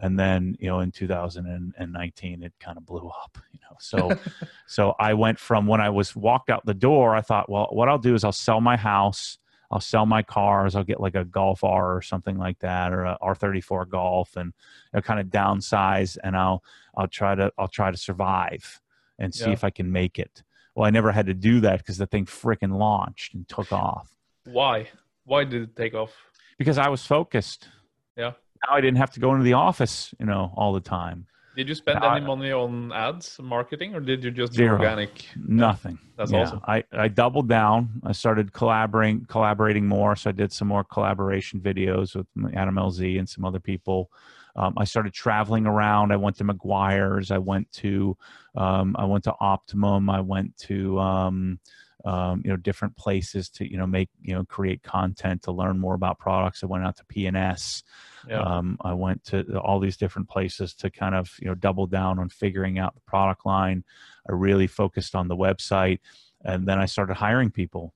[0.00, 3.38] And then, you know, in 2019, it kind of blew up.
[3.52, 4.10] You know, so
[4.66, 7.88] so I went from when I was walked out the door, I thought, well, what
[7.88, 9.38] I'll do is I'll sell my house.
[9.70, 10.74] I'll sell my cars.
[10.74, 14.52] I'll get like a Golf R or something like that, or a R34 Golf, and
[14.94, 16.16] I'll kind of downsize.
[16.24, 16.62] And I'll
[16.96, 18.80] I'll try to I'll try to survive
[19.18, 19.52] and see Yeah.
[19.52, 20.42] if I can make it.
[20.74, 24.16] Well, I never had to do that because the thing freaking launched and took off
[24.44, 24.88] Why?
[25.24, 26.12] Why did it take off?
[26.56, 27.68] because I was focused.
[28.16, 28.32] Yeah.
[28.66, 31.26] Now I didn't have to go into the office, you know, all the time.
[31.56, 34.78] Did you spend Uh, any money on ads, marketing, or did you just Zero.
[34.78, 35.26] do organic?
[35.36, 35.98] Nothing.
[36.16, 36.60] That's Yeah, awesome.
[36.66, 38.00] I, I doubled down.
[38.04, 40.14] I started collaborating collaborating more.
[40.16, 44.10] So I did some more collaboration videos with Adam LZ and some other people.
[44.56, 46.12] Um, I started traveling around.
[46.12, 47.30] I went to Meguiar's.
[47.30, 48.16] I went to
[48.56, 50.10] um, I went to Optimum.
[50.10, 51.60] I went to um,
[52.04, 55.78] um, you know different places to you know make you know create content to learn
[55.78, 56.62] more about products.
[56.62, 57.82] I went out to P&S.
[58.28, 58.40] Yeah.
[58.40, 62.18] Um, I went to all these different places to kind of you know double down
[62.18, 63.84] on figuring out the product line.
[64.28, 65.98] I really focused on the website,
[66.44, 67.94] and then I started hiring people.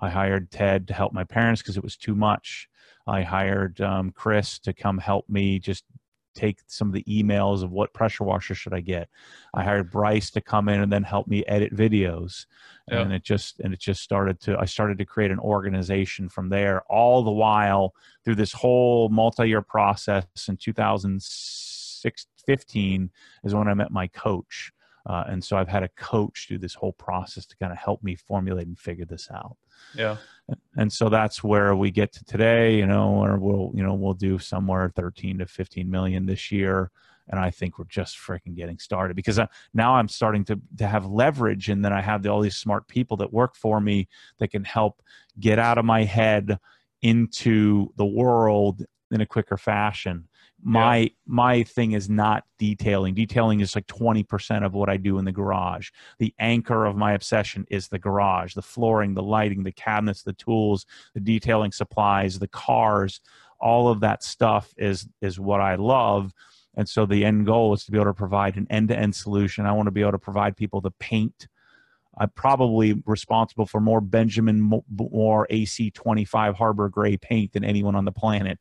[0.00, 2.68] I hired Ted to help my parents because it was too much.
[3.06, 5.84] I hired um, Chris to come help me just
[6.36, 9.08] take some of the emails of what pressure washer should I get.
[9.54, 12.46] I hired Bryce to come in and then help me edit videos,
[12.88, 13.00] Yeah.
[13.00, 14.56] and it just and it just started to.
[14.58, 16.82] I started to create an organization from there.
[16.90, 23.10] All the while through this whole multi-year process in 2015
[23.44, 24.72] is when I met my coach.
[25.08, 28.02] Uh, and so I've had a coach do this whole process to kind of help
[28.02, 29.56] me formulate and figure this out.
[29.94, 30.16] Yeah.
[30.76, 34.14] And so that's where we get to today, you know, or we'll, you know, we'll
[34.14, 36.90] do somewhere 13 to 15 million this year.
[37.28, 40.86] And I think we're just freaking getting started because I, now I'm starting to, to
[40.86, 41.68] have leverage.
[41.68, 44.08] And then I have the, all these smart people that work for me
[44.38, 45.02] that can help
[45.40, 46.58] get out of my head
[47.02, 50.28] into the world in a quicker fashion.
[50.66, 51.08] My yeah.
[51.26, 53.14] my thing is not detailing.
[53.14, 55.90] Detailing is like 20% of what i do in the garage.
[56.18, 60.32] The anchor of my obsession is the garage the flooring the lighting the cabinets the
[60.32, 63.20] tools the detailing supplies the cars.
[63.60, 66.32] All of that stuff is is what i love.
[66.76, 69.66] And so the end goal is to be able to provide an end-to-end solution.
[69.66, 71.46] I want to be able to provide people the paint.
[72.18, 78.10] I'm probably responsible for more benjamin moore ac25 harbor gray paint than anyone on the
[78.10, 78.58] planet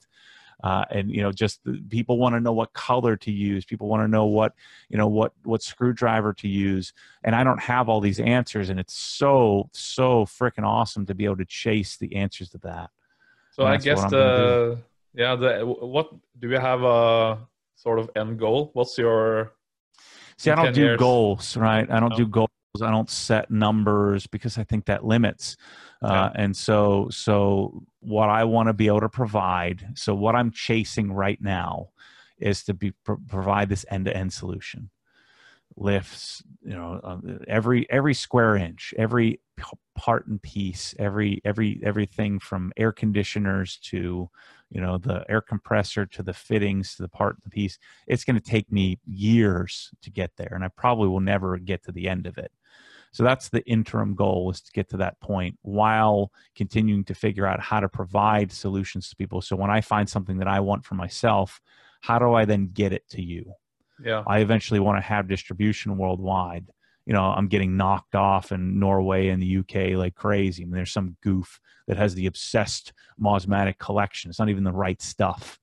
[0.63, 3.87] uh, and you know just the, people want to know what color to use people
[3.87, 4.53] want to know what
[4.89, 6.93] you know what what screwdriver to use
[7.23, 11.25] and i don't have all these answers and it's so so freaking awesome to be
[11.25, 12.89] able to chase the answers to that
[13.51, 14.77] so i guess the
[15.13, 17.37] yeah the what do you have a
[17.75, 19.51] sort of end goal what's your
[20.37, 20.99] see i don't do years?
[20.99, 22.17] goals right i don't no.
[22.17, 22.49] do goals
[22.81, 25.57] i don't set numbers because i think that limits
[26.01, 30.51] uh, and so so what i want to be able to provide so what i'm
[30.51, 31.89] chasing right now
[32.37, 32.93] is to be
[33.27, 34.89] provide this end-to-end solution.
[35.77, 37.17] Lifts you know uh,
[37.49, 39.41] every every square inch every
[39.93, 44.29] part and piece every every everything from air conditioners to
[44.69, 47.77] you know the air compressor to the fittings to the part and the piece
[48.07, 51.83] it's going to take me years to get there and i probably will never get
[51.83, 52.53] to the end of it
[53.15, 57.47] so that's the interim goal is to get to that point while continuing to figure
[57.47, 59.41] out how to provide solutions to people.
[59.41, 61.61] So when I find something that I want for myself,
[62.01, 63.53] how do I then get it to you?
[64.03, 64.21] Yeah.
[64.27, 66.67] I eventually want to have distribution worldwide.
[67.05, 70.63] You know, I'm getting knocked off in Norway and the UK like crazy.
[70.63, 74.29] I mean, there's some goof that has the obsessed Mosmatic collection.
[74.29, 75.57] It's not even the right stuff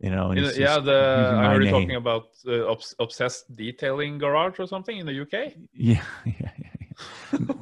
[0.00, 4.66] you know yeah the i heard you talking about uh, obs- obsessed detailing garage or
[4.66, 5.32] something in the uk
[5.72, 6.83] yeah yeah, yeah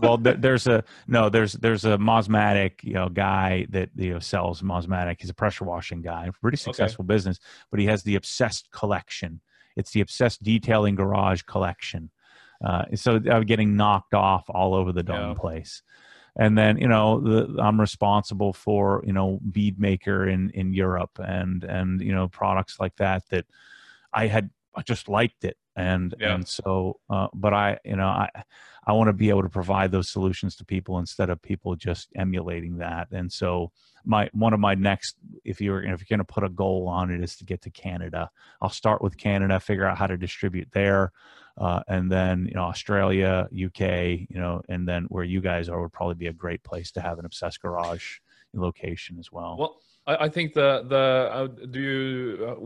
[0.00, 4.62] well, there's a no, there's there's a Mosmatic, you know, guy that you know sells
[4.62, 5.20] Mosmatic.
[5.20, 7.14] He's a pressure washing guy, pretty successful okay.
[7.14, 7.38] business,
[7.70, 9.40] but he has the obsessed collection.
[9.76, 12.10] It's the obsessed detailing garage collection.
[12.64, 15.34] Uh, so I'm getting knocked off all over the darn yeah.
[15.34, 15.82] place.
[16.36, 21.18] And then you know the, I'm responsible for you know bead maker in in Europe
[21.18, 23.44] and and you know products like that that
[24.12, 26.34] I had I just liked it and yeah.
[26.34, 28.28] and so uh, but I you know I
[28.84, 32.08] I want to be able to provide those solutions to people instead of people just
[32.16, 33.08] emulating that.
[33.12, 33.70] And so
[34.04, 37.10] my one of my next if you're if you're going to put a goal on
[37.10, 38.30] it is to get to Canada.
[38.60, 41.12] I'll start with Canada, figure out how to distribute there.
[41.56, 43.80] Uh, and then you know Australia, UK,
[44.28, 47.00] you know, and then where you guys are would probably be a great place to
[47.00, 48.18] have an obsessed garage
[48.54, 49.56] location as well.
[49.58, 52.60] Well, I, I think the the uh, do you uh,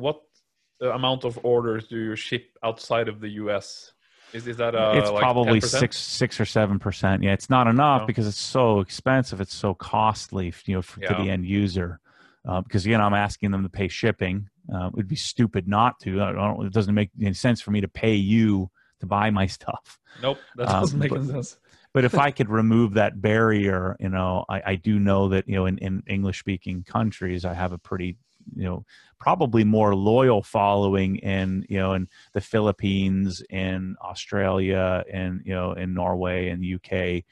[0.78, 3.92] what amount of orders do you ship outside of the US?
[4.32, 5.64] Is, is that uh, it's like probably 10%?
[5.64, 7.22] six six or seven percent.
[7.22, 8.06] Yeah, it's not enough no.
[8.06, 9.40] because it's so expensive.
[9.40, 11.14] It's so costly, you know, for, yeah.
[11.14, 12.00] to the end user.
[12.46, 14.48] Uh, because again, I'm asking them to pay shipping.
[14.72, 16.20] Uh, it would be stupid not to.
[16.64, 18.70] it doesn't make any sense for me to pay you
[19.00, 19.98] to buy my stuff.
[20.22, 21.56] Nope, that um, doesn't um, make but, sense.
[21.92, 25.54] but if I could remove that barrier, you know, I, I do know that you
[25.54, 28.16] know in, in English speaking countries, I have a pretty
[28.54, 28.84] you know
[29.18, 35.72] probably more loyal following in you know in the Philippines, in Australia, and you know
[35.72, 37.22] in Norway and UK, yeah.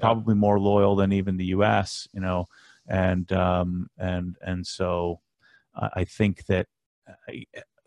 [0.00, 2.08] probably more loyal than even the U.S.
[2.12, 2.46] You know,
[2.88, 5.20] and um, and and so
[5.74, 6.66] I think that.
[7.28, 7.44] I,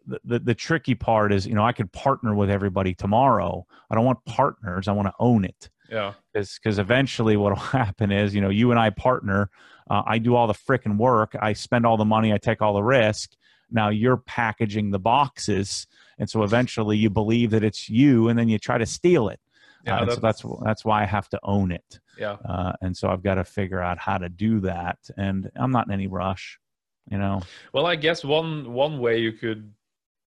[0.10, 3.68] the, the, the tricky part is, you know, I could partner with everybody tomorrow.
[3.90, 4.88] I don't want partners.
[4.88, 5.70] I want to own it.
[5.90, 6.14] Yeah.
[6.34, 9.50] Because eventually what will happen is, you know, you and I partner
[9.90, 11.36] uh, I do all the freaking work.
[11.40, 12.34] I spend all the money.
[12.34, 13.34] I take all the risk.
[13.70, 18.48] Now you're packaging the boxes, and so eventually you believe that it's you, and then
[18.48, 19.40] you try to steal it.
[19.86, 22.00] Yeah, uh, that's, so that's that's why I have to own it.
[22.18, 25.72] Yeah, uh, and so I've got to figure out how to do that, and I'm
[25.72, 26.60] not in any rush.
[27.12, 27.42] You know.
[27.74, 29.74] Well, I guess one one way you could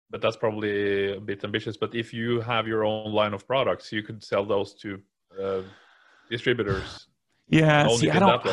[0.09, 1.75] but that's probably a bit ambitious.
[1.75, 5.01] But if you have your own line of products, you could sell those to
[5.41, 5.61] uh,
[6.29, 7.07] distributors
[7.49, 8.45] yeah, see, I don't,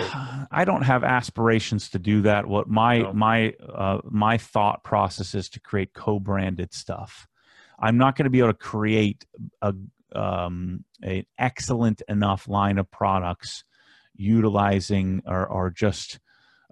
[0.52, 2.46] I don't have aspirations to do that.
[2.46, 3.12] What my no.
[3.12, 7.26] my uh, my thought process is to create co-branded stuff.
[7.78, 9.26] I'm not going to be able to create
[9.62, 9.74] a
[10.14, 13.64] um, an excellent enough line of products
[14.14, 16.20] utilizing or, or just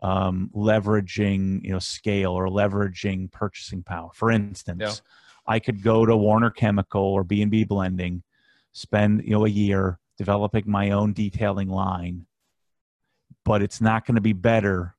[0.00, 4.10] um, leveraging you know scale or leveraging purchasing power.
[4.14, 4.92] For instance, yeah.
[5.52, 8.22] I could go to Warner Chemical or B and B Blending,
[8.70, 12.26] spend you know a year developing my own detailing line,
[13.44, 14.94] but it's not going to be better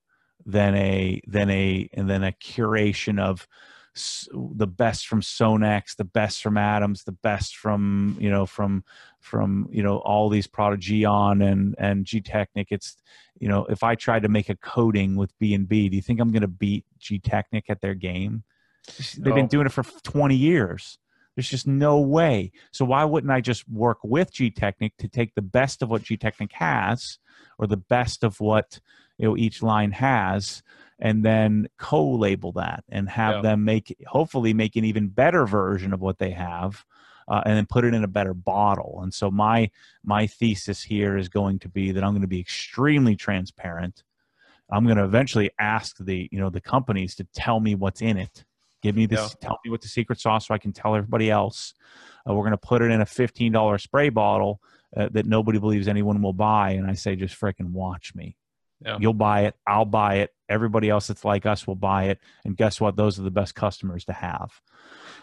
[0.46, 3.48] than a than a and then a curation of
[3.96, 8.84] the best from Sonax, the best from Adams, the best from you know from
[9.20, 12.68] from you know all these products Gyeon and and Gtechniq.
[12.72, 12.98] It's
[13.40, 16.02] you know if I tried to make a coating with B and B, do you
[16.02, 18.44] think I'm going to beat Gtechniq at their game?
[19.18, 19.36] They've oh.
[19.36, 20.98] been doing it for 20 years.
[21.36, 22.52] There's just no way.
[22.72, 26.52] So why wouldn't I just work with Gtechniq to take the best of what Gtechniq
[26.54, 27.18] has,
[27.58, 28.80] or the best of what
[29.18, 30.62] you know each line has,
[31.00, 33.42] and then co-label that and have Yeah.
[33.42, 36.86] them make hopefully make an even better version of what they have,
[37.28, 39.00] uh, and then put it in a better bottle.
[39.02, 39.72] And so my
[40.04, 44.04] my thesis here is going to be that I'm going to be extremely transparent.
[44.70, 48.18] I'm going to eventually ask the you know the companies to tell me what's in
[48.18, 48.46] it.
[48.84, 49.36] Give me this.
[49.42, 51.74] Tell me what the secret sauce, so I can tell everybody else.
[52.30, 54.60] Uh, we're going to put it in a fifteen dollar spray bottle
[54.96, 58.38] uh, that nobody believes anyone will buy, and I say, just freaking watch me.
[58.86, 58.98] Yeah.
[59.00, 59.56] You'll buy it.
[59.66, 60.32] I'll buy it.
[60.50, 62.20] Everybody else that's like us will buy it.
[62.44, 62.96] And guess what?
[62.96, 64.52] Those are the best customers to have.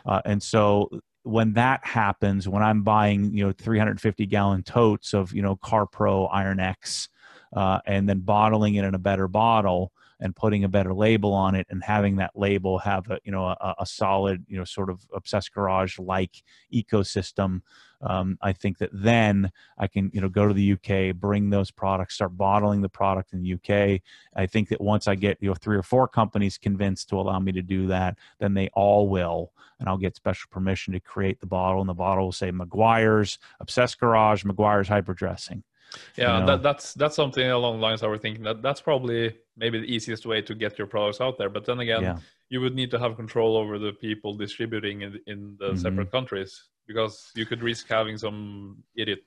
[0.06, 0.88] Uh, and so
[1.22, 6.28] when that happens, when I'm buying, you know, 350 gallon totes of, you know, CarPro
[6.32, 7.08] Iron X,
[7.54, 11.55] uh, and then bottling it in a better bottle and putting a better label on
[11.55, 14.91] it and having that label have a, you know, a, a solid, you know, sort
[14.91, 16.43] of obsessed garage like
[16.73, 17.62] ecosystem.
[18.03, 21.71] Um, I think that then I can, you know, go to the UK, bring those
[21.71, 24.01] products, start bottling the product in the UK.
[24.35, 27.39] I think that once I get, you know, three or four companies convinced to allow
[27.39, 31.41] me to do that, then they all will, and I'll get special permission to create
[31.41, 35.62] the bottle, and the bottle will say Meguiar's Obsessed Garage, Meguiar's Hyperdressing.
[36.16, 36.47] Yeah, you know?
[36.47, 39.93] that, that's that's something along the lines I was thinking that that's probably maybe the
[39.93, 41.49] easiest way to get your products out there.
[41.51, 42.18] But then again, Yeah.
[42.49, 45.78] you would need to have control over the people distributing in, in the Mhm.
[45.78, 46.53] separate countries
[46.86, 49.20] because you could risk having some idiot.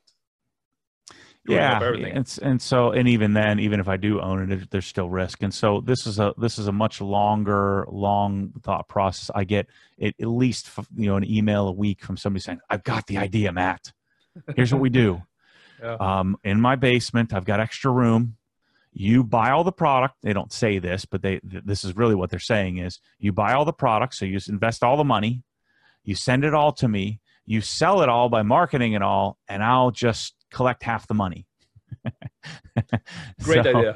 [1.45, 2.13] yeah everything.
[2.13, 5.43] and, and so and even then even if i do own it there's still risk
[5.43, 9.67] and so this is a this is a much longer long thought process i get
[10.01, 13.51] at least you know an email a week from somebody saying i've got the idea
[13.51, 13.91] matt
[14.55, 15.21] here's what we do
[15.83, 15.95] Yeah.
[15.99, 18.37] um, in my basement i've got extra room
[18.93, 22.15] you buy all the product they don't say this but they th- this is really
[22.15, 25.03] what they're saying is you buy all the product so you just invest all the
[25.03, 25.41] money
[26.03, 29.63] you send it all to me you sell it all by marketing it all and
[29.63, 31.45] i'll just collect half the money
[33.43, 33.95] Great So, idea.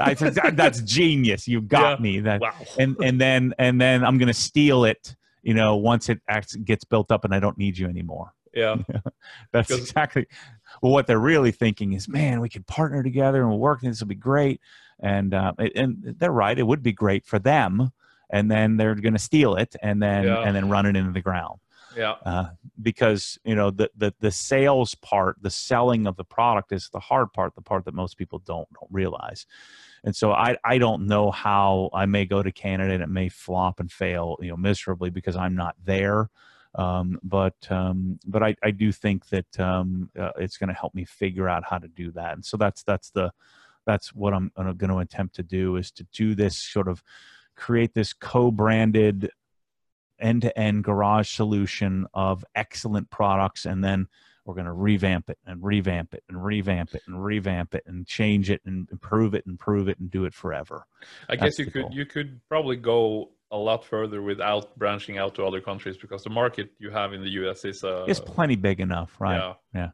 [0.00, 2.02] I said, "That- that's genius you got Yeah.
[2.02, 2.52] me that Wow.
[2.78, 6.54] and and then and then i'm going to steal it you know once it acts,
[6.56, 8.32] gets built up and i don't need you anymore
[8.62, 8.76] Yeah.
[9.52, 10.26] that's Because- exactly
[10.82, 13.90] well what they're really thinking is man we could partner together and we'll work and
[13.92, 14.60] this will be great
[15.00, 17.92] and uh, it- and they're right it would be great for them
[18.30, 20.40] and then they're going to steal it and then Yeah.
[20.40, 21.60] and then run it into the ground
[21.96, 22.14] Yeah.
[22.24, 22.46] uh,
[22.80, 27.00] because you know the, the the sales part the selling of the product is the
[27.00, 29.46] hard part the part that most people don't, don't realize
[30.04, 33.28] and so I, I don't know how I may go to Canada and it may
[33.28, 36.30] flop and fail, you know, miserably because I'm not there.
[36.76, 40.94] Um, but um, but I, I do think that um, uh, it's going to help
[40.94, 42.34] me figure out how to do that.
[42.34, 43.32] And so that's that's the
[43.86, 47.02] that's what I'm going to attempt to do is to do this sort of
[47.56, 49.30] create this co-branded
[50.18, 54.06] end-to-end garage solution of excellent products and then
[54.44, 58.06] we're going to revamp it and revamp it and revamp it and revamp it and
[58.06, 60.86] change it and improve it and improve it and do it forever
[61.28, 61.90] I That's guess you could goal.
[61.92, 66.30] you could probably go a lot further without branching out to other countries because the
[66.30, 69.90] market you have in the US is uh it's plenty big enough right yeah.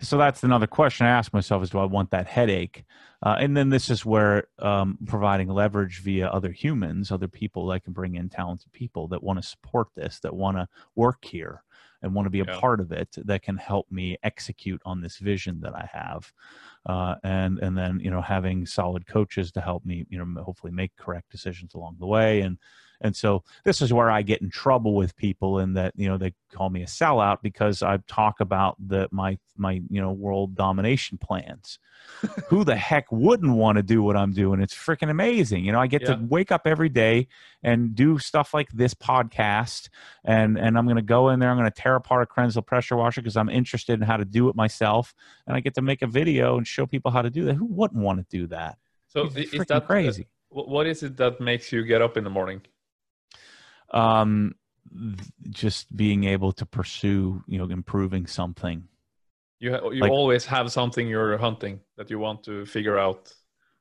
[0.00, 2.84] so that's another question i ask myself is do i want that headache
[3.24, 7.82] uh, and then this is where um, providing leverage via other humans other people that
[7.84, 11.62] can bring in talented people that want to support this that want to work here
[12.02, 12.58] and want to be a Yeah.
[12.58, 16.32] part of it that can help me execute on this vision that i have
[16.86, 20.72] uh, and and then you know having solid coaches to help me you know hopefully
[20.72, 22.58] make correct decisions along the way and
[23.02, 26.16] and so this is where I get in trouble with people in that you know
[26.16, 30.54] they call me a sellout because I talk about the my my you know world
[30.54, 31.78] domination plans.
[32.48, 34.60] Who the heck wouldn't want to do what I'm doing?
[34.60, 35.64] It's freaking amazing.
[35.64, 36.14] You know, I get Yeah.
[36.14, 37.28] to wake up every day
[37.62, 39.88] and do stuff like this podcast
[40.24, 42.64] and and I'm going to go in there I'm going to tear apart a Kranzle
[42.64, 45.14] pressure washer because I'm interested in how to do it myself
[45.46, 47.54] and I get to make a video and show people how to do that.
[47.54, 48.78] Who wouldn't want to do that?
[49.08, 50.28] So It's is that uh, crazy.
[50.48, 52.62] wh- what is it that makes you get up in the morning?
[53.92, 54.54] Um
[55.50, 58.84] just being able to pursue you know improving something
[59.60, 63.32] You ha- you Like- always have something you're hunting that you want to figure out.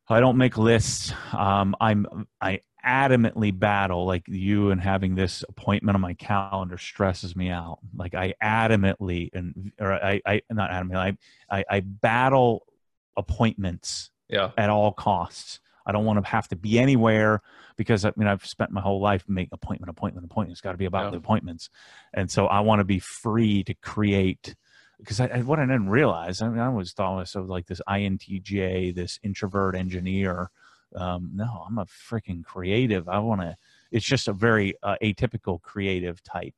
[0.09, 2.05] i don't make lists um i'm
[2.41, 7.77] i adamantly battle like you and having this appointment on my calendar stresses me out
[7.95, 10.97] like i adamantly and or i i not adamantly
[11.49, 12.65] i i, I battle
[13.17, 14.51] appointments Yeah.
[14.57, 15.59] at all costs.
[15.85, 17.41] I don't want to have to be anywhere
[17.77, 20.53] because I mean I've spent my whole life making appointment, appointment, appointment.
[20.53, 21.11] It's got to be about Yeah.
[21.11, 21.69] the appointments,
[22.13, 24.55] and so I want to be free to create.
[24.99, 27.81] Because I, I, what I didn't realize, I mean, I always thought myself like this
[27.89, 30.51] INTJ, this introvert engineer.
[30.95, 33.09] Um, no, I'm a freaking creative.
[33.09, 33.55] I want to
[33.91, 36.55] it's just a very uh, atypical creative type.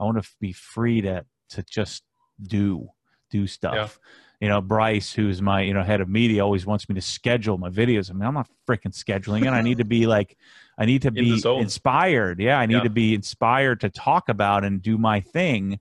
[0.00, 2.02] I want to be free to to just
[2.42, 2.88] do
[3.30, 3.74] do stuff.
[3.74, 4.08] Yeah.
[4.42, 7.58] You know, Bryce, who's my you know head of media, always wants me to schedule
[7.58, 8.10] my videos.
[8.10, 9.50] I mean, I'm not freaking scheduling it.
[9.50, 10.36] I need to be like,
[10.76, 12.40] I need to In be inspired.
[12.40, 12.82] Yeah, I need Yeah.
[12.82, 15.78] to be inspired to talk about and do my thing.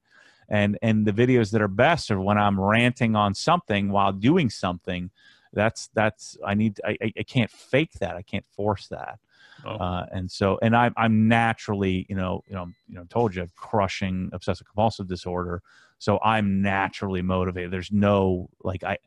[0.47, 4.51] And and the videos that are best are when I'm ranting on something while doing
[4.51, 5.09] something.
[5.53, 8.15] That's that's I need I I, I can't fake that.
[8.15, 9.17] I can't force that.
[9.65, 9.75] Oh.
[9.75, 13.47] Uh, and so and I'm I'm naturally you know you know you know told you
[13.55, 15.61] crushing obsessive compulsive disorder.
[15.99, 17.71] So I'm naturally motivated.
[17.71, 18.97] There's no like I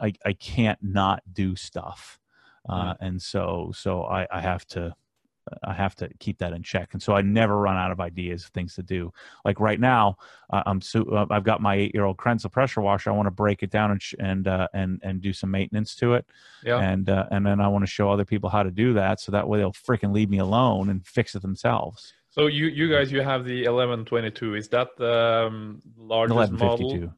[0.00, 2.18] I I can't not do stuff.
[2.66, 4.94] Uh, and so so I, I have to
[5.62, 8.44] I have to keep that in check, and so I never run out of ideas
[8.44, 9.12] of things to do.
[9.44, 10.16] Like right now,
[10.50, 13.10] uh, I'm so uh, I've got my eight year old Kranzle pressure washer.
[13.10, 15.94] I want to break it down and sh- and uh, and and do some maintenance
[15.96, 16.26] to it,
[16.64, 16.78] yeah.
[16.78, 19.32] and uh, and then I want to show other people how to do that, so
[19.32, 22.12] that way they'll freaking leave me alone and fix it themselves.
[22.30, 24.54] So you you guys you have the 1122.
[24.54, 27.12] Is that the um, largest model?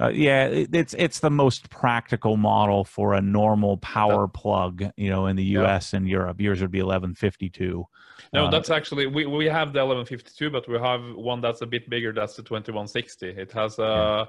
[0.00, 5.10] Uh, yeah, it, it's it's the most practical model for a normal power plug, you
[5.10, 5.60] know, in the Yeah.
[5.62, 5.92] U.S.
[5.92, 6.40] and Europe.
[6.40, 7.84] Yours would be eleven fifty two.
[8.32, 11.66] No, Uh, that's actually we, we have the 1152, but we have one that's a
[11.66, 12.12] bit bigger.
[12.12, 13.28] That's the 2160.
[13.28, 14.28] It has a,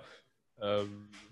[0.62, 0.86] a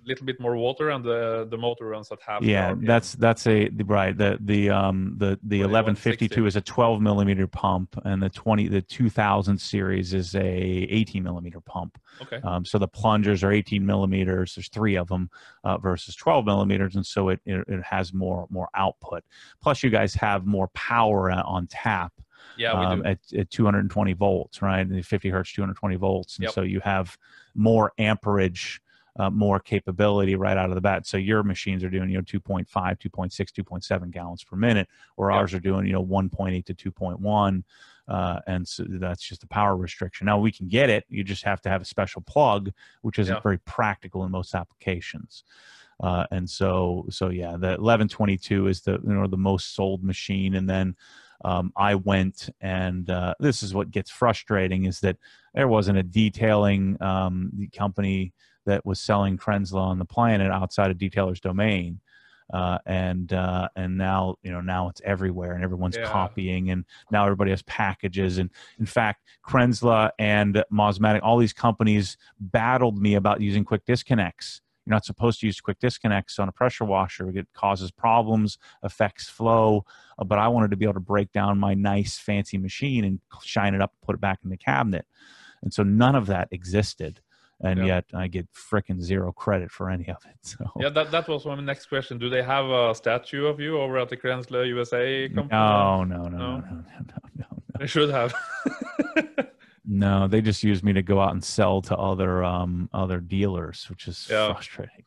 [0.05, 2.41] little bit more water, and the the motor runs at half.
[2.41, 4.17] Yeah, that's that's a the- right.
[4.17, 8.29] The the um the the eleven fifty two is a twelve millimeter pump, and the
[8.29, 11.97] twenty the two thousand series is a eighteen millimeter pump.
[12.21, 12.37] okay.
[12.43, 14.55] Um, so the plungers are eighteen millimeters.
[14.55, 15.29] There's three of them
[15.63, 19.23] uh, versus twelve millimeters, and so it, it it has more more output.
[19.61, 22.13] Plus, you guys have more power on tap
[22.57, 24.79] Yeah, um, at, at 220 volts, right?
[24.87, 26.37] And 50 hertz, 220 volts.
[26.37, 26.53] And Yep.
[26.53, 27.17] so you have
[27.55, 28.81] more amperage,
[29.17, 31.05] uh, more capability right out of the bat.
[31.07, 35.39] So your machines are doing, you know, 2.5, 2.6, 2.7 gallons per minute, where Yep.
[35.41, 37.63] ours are doing, you know, 1.8 to 2.1.
[38.07, 40.25] Uh, and so that's just a power restriction.
[40.25, 41.05] Now we can get it.
[41.09, 43.41] You just have to have a special plug, which isn't Yeah.
[43.41, 45.43] very practical in most applications.
[45.99, 50.55] Uh, and so, so yeah, the 1122 is the you know the most sold machine,
[50.55, 50.95] and then
[51.43, 55.17] um, I went and uh, this is what gets frustrating is that
[55.53, 58.33] there wasn't a detailing um, the company
[58.67, 61.99] that was selling Kranzle on the planet outside of detailer's domain.
[62.53, 66.05] Uh, and uh, and now you know now it's everywhere and everyone's Yeah.
[66.07, 68.49] copying and now everybody has packages and
[68.79, 74.93] in fact Kranzle and Mosmatic all these companies battled me about using quick disconnects you're
[74.93, 79.83] not supposed to use quick disconnects on a pressure washer it causes problems affects flow
[80.17, 83.19] uh, but I wanted to be able to break down my nice fancy machine and
[83.43, 85.05] shine it up, put it back in the cabinet.
[85.61, 87.19] And so none of that existed.
[87.61, 87.85] And Yeah.
[87.85, 90.37] yet I get frickin' zero credit for any of it.
[90.43, 92.17] So Yeah, that, that was my next question.
[92.19, 95.59] Do they have a statue of you over at the Kranzle USA company?
[95.59, 96.57] no, no, no, no, No?
[96.59, 96.81] no, no,
[97.13, 97.45] no, no.
[97.79, 98.33] They should have.
[99.89, 103.85] No, they just use me to go out and sell to other um other dealers,
[103.89, 104.53] which is Yeah.
[104.53, 105.05] frustrating.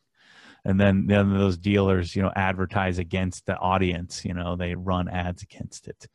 [0.65, 4.25] And then then those dealers, you know, advertise against the audience.
[4.25, 6.07] You know, they run ads against it.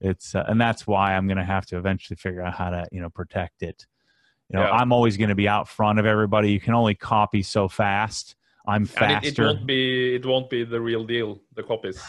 [0.00, 2.86] It's uh, and that's why I'm going to have to eventually figure out how to
[2.90, 3.86] you know protect it.
[4.50, 4.70] You know, Yeah.
[4.72, 6.50] I'm always going to be out front of everybody.
[6.52, 8.36] You can only copy so fast.
[8.66, 9.28] I'm faster.
[9.28, 12.02] it, it won't be it won't be the real deal, the copies.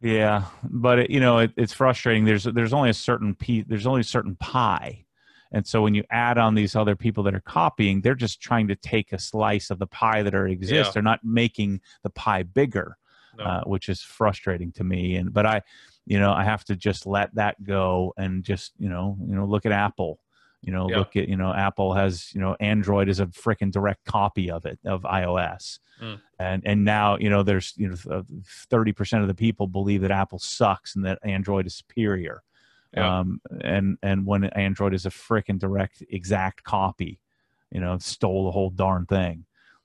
[0.00, 2.24] Yeah, but it, you know it, it's frustrating.
[2.24, 3.64] There's there's only a certain piece.
[3.68, 5.04] There's only a certain pie,
[5.52, 8.66] and so when you add on these other people that are copying, they're just trying
[8.68, 10.88] to take a slice of the pie that already exists.
[10.88, 10.90] Yeah.
[10.92, 12.96] They're not making the pie bigger,
[13.38, 13.44] No.
[13.44, 15.16] uh, which is frustrating to me.
[15.16, 15.62] And but I,
[16.06, 19.44] you know, I have to just let that go and just you know you know
[19.44, 20.18] look at Apple.
[20.62, 20.98] You know, Yeah.
[20.98, 24.64] look at you know Apple has you know Android is a freaking direct copy of
[24.66, 26.18] it of iOS Mm.
[26.38, 28.24] and and now you know there's you know
[28.70, 32.42] thirty percent of the people believe that Apple sucks and that Android is superior.
[32.94, 33.20] Yeah.
[33.20, 37.20] Um, and and when Android is a freaking direct exact copy,
[37.70, 39.44] you know, stole the whole darn thing.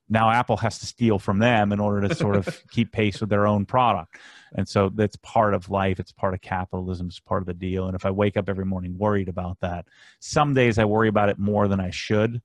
[0.09, 3.29] Now Apple has to steal from them in order to sort of keep pace with
[3.29, 4.17] their own product.
[4.55, 5.99] And so that's part of life.
[5.99, 7.07] It's part of capitalism.
[7.07, 7.87] It's part of the deal.
[7.87, 9.85] And if I wake up every morning worried about that,
[10.19, 12.41] some days I worry about it more than I should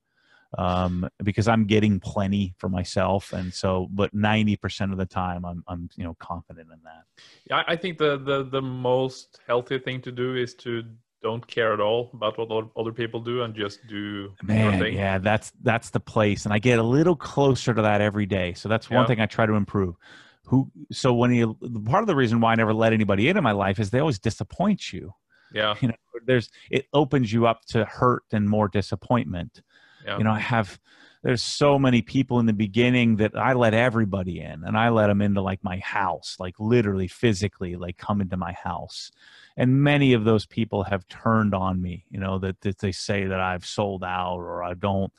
[0.58, 3.32] um, because I'm getting plenty for myself.
[3.32, 7.04] And so, but 90% of the time I'm, I'm, you know, confident in that.
[7.48, 10.84] Yeah, I think the, the the most healthy thing to do is to
[11.22, 15.18] don't care at all about what other people do and just do your Man, yeah,
[15.18, 18.54] that's that's the place, and I get a little closer to that every day.
[18.54, 19.06] So that's one Yeah.
[19.06, 19.96] thing I try to improve.
[20.44, 20.70] Who?
[20.90, 21.54] So when you
[21.86, 24.18] part of the reason why I never let anybody into my life is they always
[24.18, 25.14] disappoint you.
[25.52, 25.94] Yeah, You know,
[26.24, 29.62] there's it opens you up to hurt and more disappointment.
[30.04, 30.78] yeah, You know, I have
[31.22, 35.08] there's so many people in the beginning that I let everybody in and I let
[35.08, 39.10] them into like my house, like literally physically, like come into my house.
[39.56, 43.26] And many of those people have turned on me, you know, that, that they say
[43.26, 45.12] that I've sold out or I don't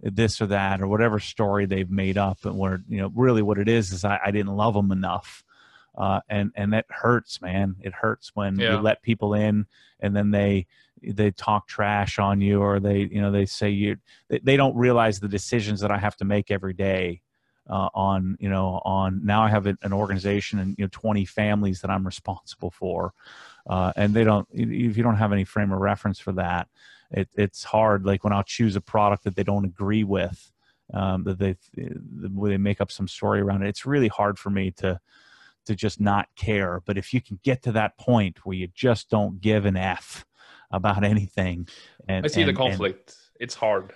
[0.00, 3.58] this or that or whatever story they've made up and where, you know, really what
[3.58, 5.44] it is is I, I didn't love them enough.
[5.96, 7.76] Uh, and, and that hurts, man.
[7.80, 8.76] It hurts when Yeah.
[8.76, 9.66] you let people in
[10.00, 10.66] and then they,
[11.12, 13.96] they talk trash on you or they you know they say you
[14.28, 17.20] they, they don't realize the decisions that i have to make every day
[17.68, 21.24] uh, on you know on now i have an an organization and you know 20
[21.24, 23.12] families that i'm responsible for
[23.66, 26.68] uh, and they don't if you don't have any frame of reference for that
[27.10, 30.52] it, it's hard like when i'll choose a product that they don't agree with
[30.92, 34.70] um, that they they make up some story around it it's really hard for me
[34.70, 35.00] to
[35.64, 39.08] to just not care but if you can get to that point where you just
[39.08, 40.26] don't give an f
[40.76, 41.68] about anything.
[42.08, 43.16] And I see and- the and- conflict.
[43.40, 43.92] it's hard.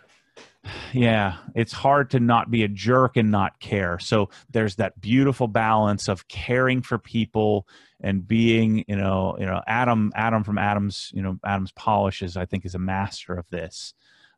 [0.93, 3.99] yeah, it's hard to not be a jerk and not care.
[3.99, 7.67] So there's that beautiful balance of caring for people
[8.01, 12.45] and being, you know, you know, Adam, Adam from Adam's, you know, Adam's polishes, I
[12.45, 13.95] think, is a master of this.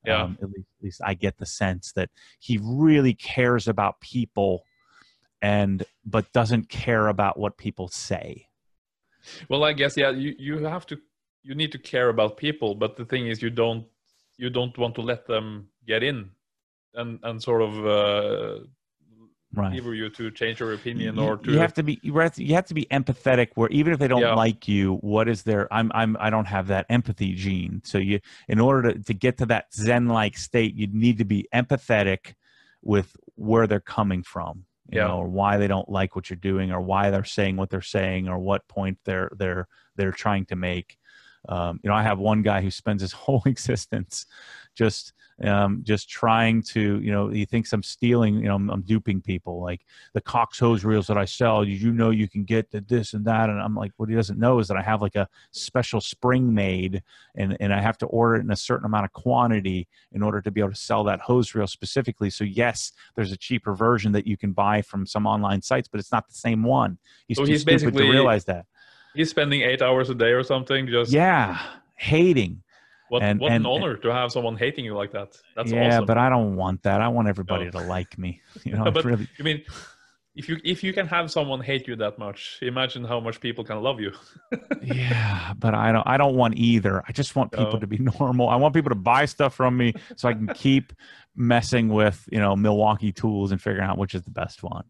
[0.07, 0.22] Yeah.
[0.22, 4.64] Um, at, least, at least I get the sense that he really cares about people,
[5.43, 8.47] and but doesn't care about what people say.
[9.51, 10.99] Well, I guess yeah, you you have to
[11.43, 13.86] you need to care about people, but the thing is, you don't
[14.36, 16.30] you don't want to let them get in
[16.95, 18.64] and and sort of uh,
[19.53, 19.72] Right.
[19.72, 22.34] lever you to change your opinion you, or to you have to be you have
[22.34, 24.34] to, you have to be empathetic where even if they don't Yeah.
[24.34, 28.20] like you what is their i'm i'm i don't have that empathy gene so you
[28.47, 32.34] in order to, to get to that zen like state you need to be empathetic
[32.82, 35.09] with where they're coming from you Yeah.
[35.09, 37.82] know or why they don't like what you're doing or why they're saying what they're
[37.82, 39.66] saying or what point they're they're
[39.97, 40.97] they're trying to make
[41.49, 44.26] um, you know i have one guy who spends his whole existence
[44.74, 45.12] just
[45.43, 49.22] um, just trying to, you know, he thinks I'm stealing, you know, I'm, I'm duping
[49.22, 49.61] people.
[49.61, 52.80] Like the Cox hose reels that I sell, you, you know, you can get the
[52.82, 53.49] this and that.
[53.49, 56.53] And I'm like, what he doesn't know is that I have like a special spring
[56.53, 57.03] made
[57.36, 60.43] and, and I have to order it in a certain amount of quantity in order
[60.43, 62.28] to be able to sell that hose reel specifically.
[62.28, 66.01] So yes, there's a cheaper version that you can buy from some online sites, but
[66.01, 66.99] it's not the same one.
[67.28, 68.66] He's So too he's stupid to realize that.
[69.14, 70.86] He's spending eight hours a day or something.
[70.86, 71.58] Just Yeah.
[71.96, 72.62] Hating.
[73.08, 75.36] what and- what and- an honor to have someone hating you like that.
[75.56, 76.06] That's yeah, awesome.
[76.06, 77.00] but I don't want that.
[77.00, 77.70] I want everybody No.
[77.72, 78.40] to like me.
[78.64, 79.62] You know, But- really I mean,
[80.36, 83.64] if you if you can have someone hate you that much, imagine how much people
[83.64, 84.12] can love you.
[84.82, 87.80] yeah but i don't i don't want either i just want people No.
[87.80, 90.92] to be normal i want people to buy stuff from me so i can keep
[91.36, 94.84] messing with you know milwaukee tools and figuring out which is the best one.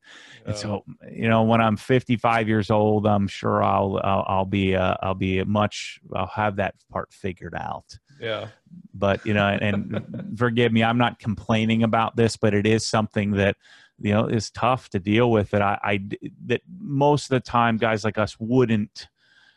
[0.44, 4.44] And Uh, so you know when i'm 55 years old i'm sure i'll i'll, I'll
[4.44, 7.98] be uh, i'll be much i'll have that part figured out.
[8.20, 8.48] Yeah,
[8.94, 13.32] but you know and forgive me i'm not complaining about this but it is something
[13.32, 13.56] that
[14.00, 16.00] you know is tough to deal with that I, I
[16.46, 19.08] that most of the time guys like us wouldn't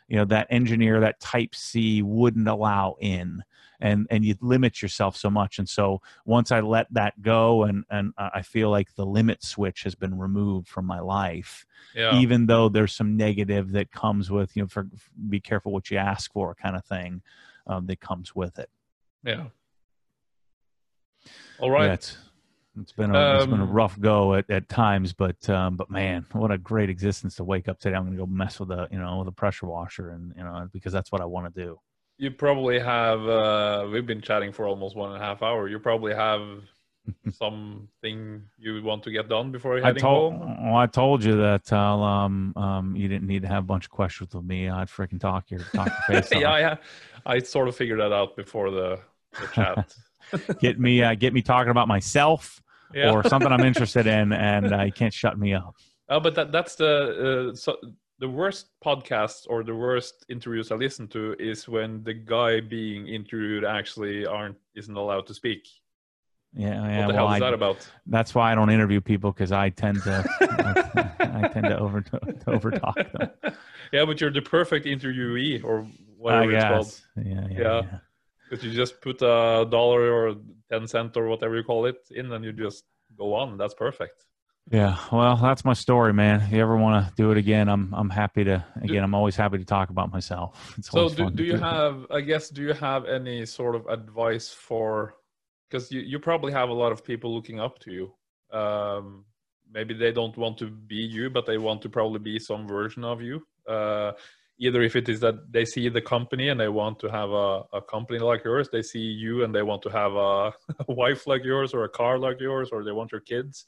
[0.08, 3.42] you know that engineer that type c wouldn't allow in
[3.84, 7.84] and and you limit yourself so much and so once i let that go and
[7.90, 11.64] and i feel like the limit switch has been removed from my life
[11.94, 12.18] yeah.
[12.18, 14.88] even though there's some negative that comes with you know for
[15.28, 17.22] be careful what you ask for kind of thing
[17.66, 18.68] um, that comes with it
[19.24, 19.44] yeah.
[21.58, 21.90] All right.
[22.80, 25.90] It's, been a it's been a Um, rough go at, at times, but um, but
[25.90, 27.94] man, what a great existence to wake up today.
[27.94, 30.68] I'm gonna go mess with the you know with a pressure washer and you know
[30.72, 31.78] because that's what I want to do.
[32.18, 33.26] You probably have.
[33.26, 35.68] Uh, we've been chatting for almost one and a half hour.
[35.68, 36.62] You probably have
[37.32, 40.66] something you want to get done before you're I heading told home.
[40.66, 43.90] well, I told you that um um you didn't need to have a bunch of
[43.90, 44.68] questions with me.
[44.68, 46.76] I'd freaking talk your talk your face yeah, yeah.
[47.26, 49.00] I sort of figured that out before the,
[49.40, 49.94] the chat.
[50.60, 52.62] Get me uh, get me talking about myself
[52.94, 53.12] yeah.
[53.12, 55.76] or something I'm interested in, and uh, you can't shut me up.
[56.08, 57.76] Oh, but that that's the uh, so
[58.18, 63.08] the worst podcasts or the worst interviews I listen to is when the guy being
[63.08, 65.66] interviewed actually aren't isn't allowed to speak.
[66.56, 67.06] Yeah, yeah.
[67.06, 67.88] what the well, hell is I- that about?
[68.06, 72.00] that's why I don't interview people because I tend to I, I tend to over
[72.02, 73.30] to overtalk them.
[73.92, 75.86] yeah, but you're the perfect interviewee or
[76.16, 77.00] whatever it's called.
[77.26, 77.82] Yeah, yeah, Yeah.
[77.82, 77.98] yeah.
[78.48, 80.36] Because you just put a dollar or
[80.70, 82.84] ten cent or whatever you call it in, and you just
[83.18, 83.56] go on.
[83.56, 84.24] That's perfect.
[84.70, 86.40] Yeah, well, that's my story, man.
[86.40, 88.64] If you ever want to do it again, I'm I'm happy to.
[88.80, 90.74] Again, I'm always happy to talk about myself.
[90.78, 92.06] It's So do, do you have?
[92.10, 95.16] I guess do you have any sort of advice for?
[95.68, 98.14] Because you you probably have a lot of people looking up to you.
[98.58, 99.26] Um,
[99.70, 103.04] maybe they don't want to be you, but they want to probably be some version
[103.04, 103.46] of you.
[103.68, 104.12] Uh,
[104.58, 107.62] either if it is that they see the company and they want to have a,
[107.72, 110.52] a company like yours they see you and they want to have a,
[110.88, 113.66] a wife like yours or a car like yours or they want your kids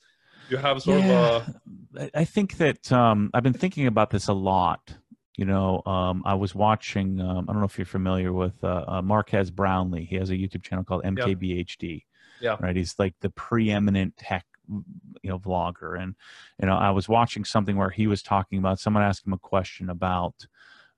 [0.49, 1.37] you have sort Yeah.
[1.37, 1.57] of
[1.97, 4.97] a I- think that um, I've been thinking about this a lot.
[5.37, 7.21] You know, um, I was watching.
[7.21, 10.05] Um, I don't know if you're familiar with uh, uh, Marques Brownlee.
[10.07, 12.05] He has a YouTube channel called MKBHD.
[12.41, 12.57] Yeah.
[12.61, 12.75] Right.
[12.77, 16.01] He's like the preeminent tech, you know, vlogger.
[16.01, 16.15] And
[16.61, 18.79] you know, I was watching something where he was talking about.
[18.81, 20.47] Someone asked him a question about.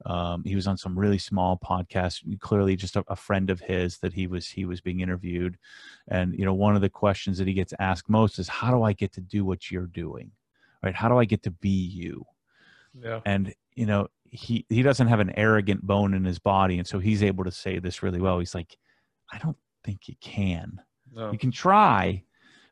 [0.07, 2.23] Um, he was on some really small podcast.
[2.41, 5.59] Clearly, just a, a friend of his that he was he was being interviewed,
[6.09, 8.83] and you know, one of the questions that he gets asked most is, "How do
[8.83, 10.31] I get to do what you're doing?"
[10.83, 10.95] Right?
[10.95, 12.25] How do I get to be you?
[12.95, 16.87] yeah and you know he he doesn't have an arrogant bone in his body and
[16.87, 18.77] so he's able to say this really well he's like
[19.33, 20.81] i don't think you can
[21.13, 21.31] no.
[21.33, 22.23] you can try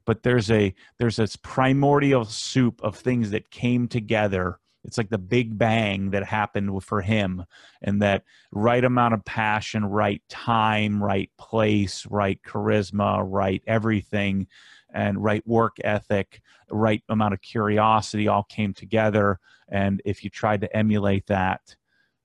[0.04, 5.18] but there's a there's this primordial soup of things that came together it's like the
[5.18, 7.44] big bang that happened for him
[7.82, 8.22] and that
[8.52, 14.46] right amount of passion right time right place right charisma right everything
[14.94, 20.60] and right work ethic right amount of curiosity all came together and if you tried
[20.60, 21.74] to emulate that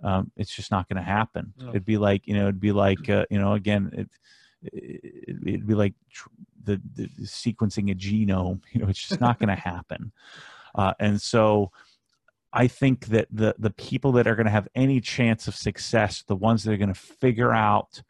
[0.04, 1.70] um, it's just not going to happen No.
[1.70, 4.10] it'd be like you know it'd be like uh, you know again it,
[4.74, 6.30] it, it'd be like tr-
[6.64, 10.12] the, the sequencing a genome you know it's just not going to happen
[10.76, 11.72] uh, and so
[12.54, 16.24] i think that the the people that are going to have any chance of success
[16.24, 18.02] the ones that are going to figure out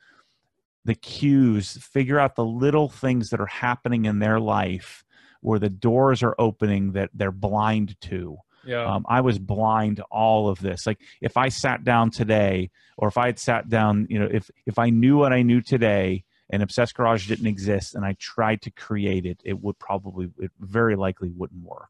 [0.86, 5.04] the cues figure out the little things that are happening in their life
[5.42, 10.04] where the doors are opening that they're blind to yeah um, I was blind to
[10.12, 10.86] all of this.
[10.86, 14.52] Like if I sat down today, or if I had sat down, you know, if
[14.68, 18.62] if I knew what I knew today, and Obsessed Garage didn't exist, and I tried
[18.64, 21.90] to create it, it would probably, it very likely wouldn't work.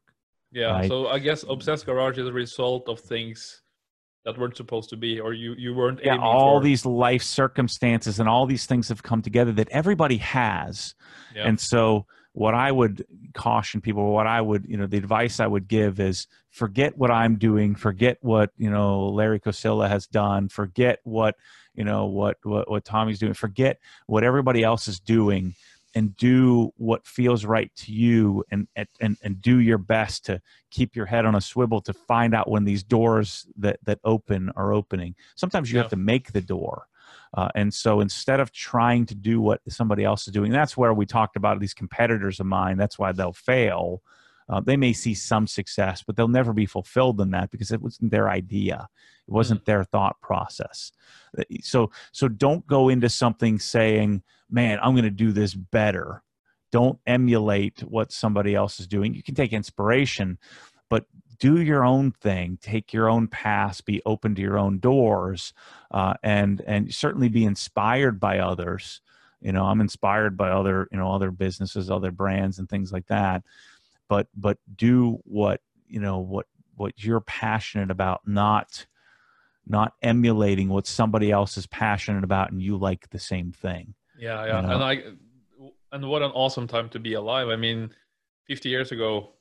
[0.52, 3.62] Yeah so i guess obsessed garage is a result of things
[4.24, 6.64] that weren't supposed to be or you you weren't Yeah, all for.
[6.64, 10.94] these life circumstances and all these things have come together that everybody has.
[11.34, 11.48] yeah.
[11.48, 15.46] And so what I would caution people, what I would, you know, the advice I
[15.46, 20.48] would give is forget what I'm doing, forget what, you know, Larry Kosilla has done,
[20.48, 21.34] forget what,
[21.74, 25.54] you know, what what what Tommy's doing, forget what everybody else is doing
[25.94, 28.66] and do what feels right to you and
[29.00, 30.40] and and do your best to
[30.70, 34.50] keep your head on a swivel to find out when these doors that that open
[34.56, 35.14] are opening.
[35.34, 35.82] Sometimes you Yeah.
[35.82, 36.86] have to make the door.
[37.34, 40.92] Uh, and so instead of trying to do what somebody else is doing, that's where
[40.92, 42.76] we talked about these competitors of mine.
[42.76, 44.02] That's why they'll fail.
[44.48, 47.80] Uh, they may see some success, but they'll never be fulfilled in that because it
[47.80, 48.88] wasn't their idea.
[49.26, 50.92] It wasn't their thought process.
[51.38, 54.22] Uh, So, so don't go into something saying,
[54.52, 56.22] "Man, I'm going to do this better."
[56.70, 59.14] Don't emulate what somebody else is doing.
[59.14, 60.38] You can take inspiration,
[60.88, 61.04] but
[61.38, 62.58] do your own thing.
[62.62, 65.52] Take your own path, Be open to your own doors
[65.90, 69.00] uh, and and certainly be inspired by others.
[69.40, 73.08] You know, I'm inspired by other you know other businesses, other brands, and things like
[73.08, 73.42] that.
[74.08, 76.46] But but do what you know what
[76.76, 78.86] what you're passionate about, not
[79.66, 83.94] not emulating what somebody else is passionate about, and you like the same thing.
[84.22, 84.74] Yeah, yeah, you know?
[84.74, 84.92] and I
[85.92, 87.48] and what an awesome time to be alive.
[87.48, 87.90] I mean,
[88.48, 89.32] 50 years ago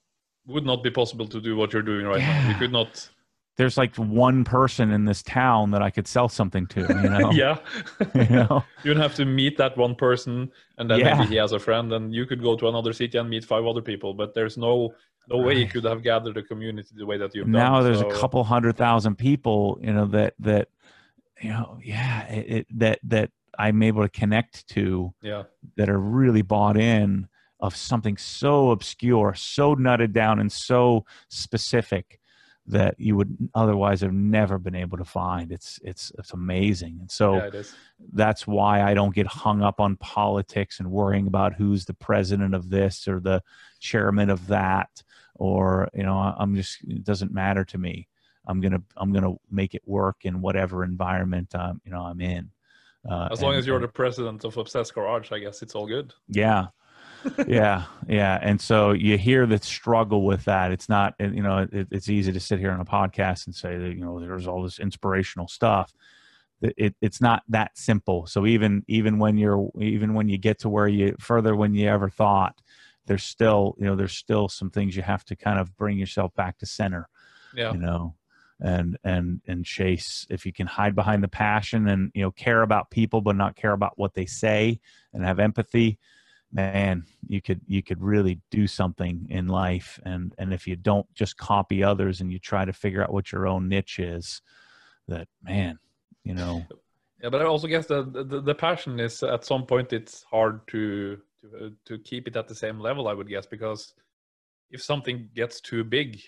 [0.48, 2.50] would not be possible to do what you're doing right now.
[2.50, 3.10] You could not.
[3.58, 6.82] There's like one person in this town that I could sell something to.
[6.82, 7.58] You know, yeah,
[8.16, 11.18] you know, you'd have to meet that one person, and then Yeah.
[11.18, 13.66] maybe he has a friend, and you could go to another city and meet five
[13.66, 14.14] other people.
[14.16, 14.96] But there's no
[15.30, 17.52] no way you could have gathered a community the way that you've done.
[17.52, 20.68] now there's so- a couple hundred thousand people you know that that
[21.40, 23.30] you know yeah it, it, that that
[23.60, 25.44] i'm able to connect to Yeah,
[25.78, 27.28] that are really bought in
[27.60, 32.20] of something so obscure so nutted down and so specific
[32.68, 37.12] that you would otherwise have never been able to find it's it's it's amazing and
[37.12, 37.62] so yeah,
[38.14, 42.54] that's why I don't get hung up on politics and worrying about who's the president
[42.56, 43.42] of this or the
[43.80, 45.04] chairman of that
[45.36, 48.08] or you know I'm just it doesn't matter to me.
[48.46, 52.52] I'm gonna I'm gonna make it work in whatever environment um, you know I'm in.
[53.10, 55.88] Uh, As long and- as you're the president of Obsessed Garage, I guess it's all
[55.88, 56.14] good.
[56.28, 56.68] yeah.
[57.48, 57.84] Yeah.
[58.08, 58.40] Yeah.
[58.42, 60.72] And so you hear the struggle with that.
[60.72, 63.78] It's not you know it, it's easy to sit here on a podcast and say
[63.78, 65.94] that you know there's all this inspirational stuff.
[66.64, 68.26] It, it's not that simple.
[68.26, 71.88] So even even when you're even when you get to where you further when you
[71.90, 72.60] ever thought
[73.06, 76.34] there's still you know there's still some things you have to kind of bring yourself
[76.34, 77.08] back to center
[77.56, 78.16] Yeah, you know
[78.62, 82.62] and and and chase if you can hide behind the passion and you know care
[82.62, 84.80] about people but not care about what they say
[85.14, 85.98] and have empathy
[86.54, 91.12] man you could you could really do something in life and and if you don't
[91.14, 94.42] just copy others and you try to figure out what your own niche is
[95.12, 95.78] that man,
[96.24, 96.66] you know.
[97.22, 100.68] Yeah, but I also guess the, the the passion is at some point it's hard
[100.70, 103.08] to to to keep it at the same level.
[103.08, 103.94] I would guess because
[104.72, 106.20] if something gets too big,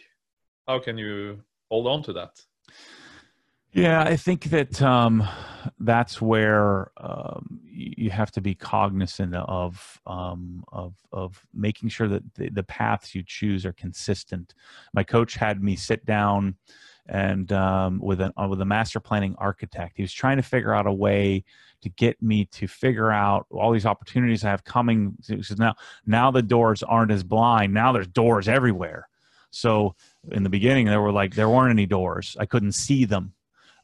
[0.68, 2.42] how can you hold on to that?
[3.74, 5.28] Yeah, I think that um,
[5.80, 12.36] that's where um, you have to be cognizant of um, of of making sure that
[12.36, 14.54] the, the, paths you choose are consistent.
[14.94, 16.56] My coach had me sit down
[17.08, 19.98] and um, with an uh, with a master planning architect.
[19.98, 21.44] He was trying to figure out a way
[21.82, 25.16] to get me to figure out all these opportunities I have coming.
[25.22, 25.74] Says, now
[26.06, 27.74] now the doors aren't as blind.
[27.74, 29.08] Now there's doors everywhere.
[29.54, 29.96] So
[30.32, 32.36] in the beginning there were like there weren't any doors.
[32.40, 33.34] I couldn't see them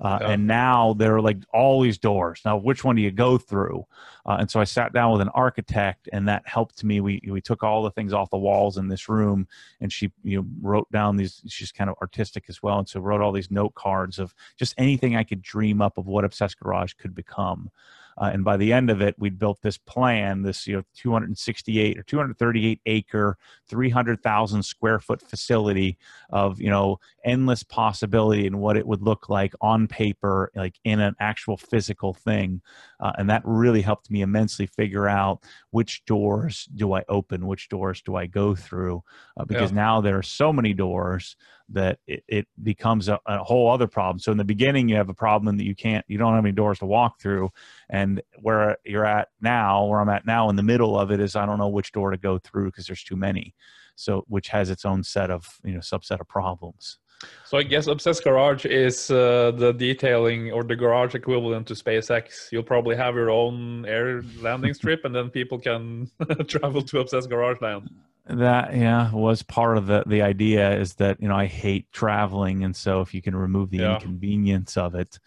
[0.02, 0.30] uh, yeah.
[0.30, 2.42] And now there are like all these doors.
[2.46, 3.86] Now, which one do you go through?
[4.26, 7.02] Uh, and so I sat down with an architect, and that helped me.
[7.02, 9.48] We we took all the things off the walls in this room,
[9.82, 11.42] and she you know wrote down these.
[11.48, 14.74] She's kind of artistic as well, and so wrote all these note cards of just
[14.78, 17.70] anything I could dream up of what Obsessed Garage could become.
[18.18, 21.98] Uh, and by the end of it, we'd built this plan, this you know 268
[21.98, 23.38] or 238 acre,
[23.68, 25.98] 300,000 square foot facility
[26.30, 31.00] of you know endless possibility and what it would look like on paper, like in
[31.00, 32.62] an actual physical thing.
[33.00, 37.70] Uh, and that really helped me immensely figure out which doors do I open, which
[37.70, 39.04] doors do I go through,
[39.38, 39.76] uh, because yeah.
[39.76, 41.36] now there are so many doors
[41.72, 44.20] that it, it becomes a, a, whole other problem.
[44.20, 46.52] So in the beginning, you have a problem that you can't, you don't have any
[46.52, 47.50] doors to walk through.
[47.90, 51.36] And where you're at now, where I'm at now in the middle of it is
[51.36, 53.54] I don't know which door to go through because there's too many.
[53.96, 57.00] So, which has its own set of, you know, subset of problems.
[57.44, 62.52] So I guess Obsessed Garage is uh, the detailing or the garage equivalent to SpaceX.
[62.52, 66.10] You'll probably have your own air landing strip, and then people can
[66.48, 67.90] travel to Obsessed Garage Land.
[68.30, 72.64] That yeah was part of the the idea is that you know I hate traveling,
[72.64, 73.96] and so if you can remove the yeah.
[73.96, 75.20] inconvenience of it,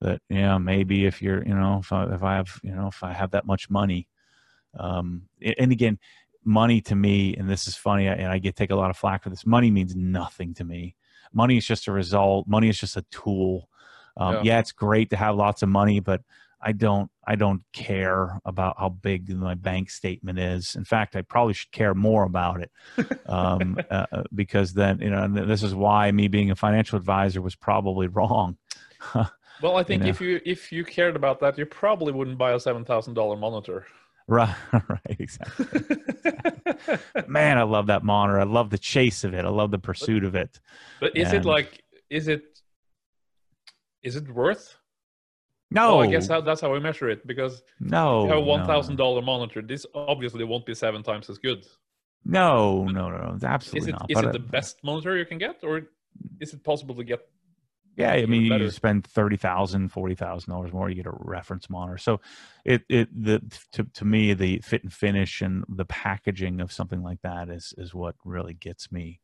[0.00, 3.02] that yeah maybe if you're you know if I, if I have you know if
[3.02, 4.08] I have that much money,
[4.78, 5.22] um,
[5.58, 5.98] and again
[6.44, 9.24] money to me, and this is funny, and I get take a lot of flack
[9.24, 9.44] for this.
[9.44, 10.94] Money means nothing to me
[11.34, 13.68] money is just a result money is just a tool
[14.16, 14.40] um, yeah.
[14.44, 14.58] yeah.
[14.60, 16.22] it's great to have lots of money but
[16.64, 21.22] i don't i don't care about how big my bank statement is in fact i
[21.22, 22.70] probably should care more about it
[23.26, 27.40] um, uh, uh because then you know this is why me being a financial advisor
[27.40, 28.56] was probably wrong
[29.62, 30.10] well i think you know?
[30.10, 33.86] if you if you cared about that you probably wouldn't buy a $7000 monitor
[34.26, 35.82] Right, right, exactly.
[37.26, 38.40] Man, I love that monitor.
[38.40, 39.44] I love the chase of it.
[39.44, 40.60] I love the pursuit of it.
[41.00, 42.42] But is and, it like, is it,
[44.02, 44.76] is it worth?
[45.70, 48.40] No, well, I guess how, that's how we measure it because no, you have a
[48.40, 49.60] one thousand dollar monitor.
[49.62, 51.66] This obviously won't be seven times as good.
[52.24, 54.10] No, no, no, no absolutely is it, not.
[54.10, 55.82] Is but it the best monitor you can get, or
[56.40, 57.20] is it possible to get
[57.96, 58.64] yeah, I mean, better.
[58.64, 61.98] you spend thirty thousand, forty thousand dollars more, you get a reference monitor.
[61.98, 62.20] So,
[62.64, 63.40] it it the
[63.72, 67.72] to to me the fit and finish and the packaging of something like that is
[67.78, 69.20] is what really gets me.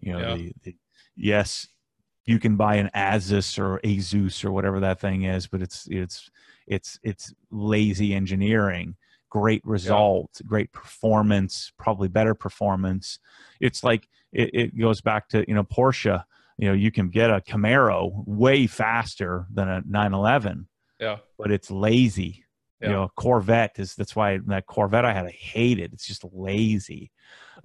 [0.00, 0.34] You know, yeah.
[0.34, 0.76] the, the
[1.16, 1.68] yes,
[2.26, 6.30] you can buy an Asus or Asus or whatever that thing is, but it's it's
[6.66, 8.96] it's it's lazy engineering.
[9.30, 10.46] Great result, yeah.
[10.46, 13.18] great performance, probably better performance.
[13.60, 16.22] It's like it, it goes back to you know Porsche
[16.58, 20.68] you know you can get a camaro way faster than a 911
[21.00, 22.43] yeah but it's lazy
[22.84, 22.90] yeah.
[22.90, 26.24] you know corvette is that's why that corvette i had i hate it it's just
[26.32, 27.10] lazy.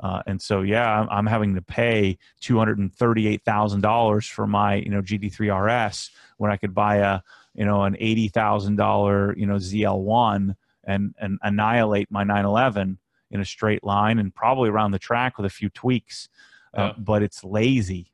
[0.01, 5.89] Uh, and so yeah I'm, I'm, having to pay $238000 for my you know gt3
[5.91, 7.21] rs when i could buy a
[7.53, 10.55] you know an $80000 you know zl1
[10.85, 12.97] and and annihilate my 911
[13.31, 16.29] in a straight line and probably around the track with a few tweaks.
[16.73, 18.11] Uh, but it's lazy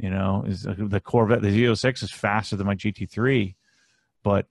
[0.00, 3.54] you know, is the Corvette, the Z06 is faster than my GT3,
[4.22, 4.46] but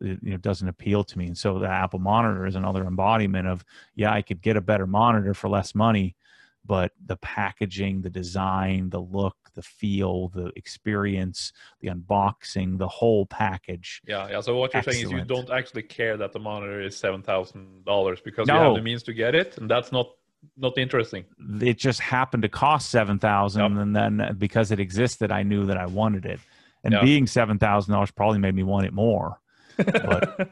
[0.00, 1.26] it, it you know doesn't appeal to me.
[1.26, 3.64] And so the Apple monitor is another embodiment of
[3.94, 6.16] yeah, I could get a better monitor for less money,
[6.64, 13.26] but the packaging, the design, the look, the feel, the experience, the unboxing, the whole
[13.26, 14.02] package.
[14.06, 14.40] Yeah, yeah.
[14.40, 14.98] So what you're excellent.
[14.98, 18.54] saying is you don't actually care that the monitor is seven thousand dollars because no.
[18.54, 20.10] you have the means to get it, and that's not
[20.56, 21.24] not interesting.
[21.60, 23.82] It just happened to cost seven thousand, yep.
[23.82, 26.40] and then because it existed, I knew that I wanted it.
[26.82, 27.02] And yep.
[27.02, 29.39] being seven thousand dollars probably made me want it more.
[29.84, 30.50] But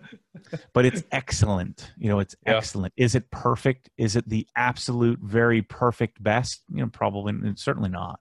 [0.72, 1.92] but it's excellent.
[1.98, 2.56] You know, it's yeah.
[2.56, 2.92] excellent.
[2.96, 3.90] Is it perfect?
[3.96, 6.62] Is it the absolute very perfect best?
[6.72, 8.20] You know, probably certainly not.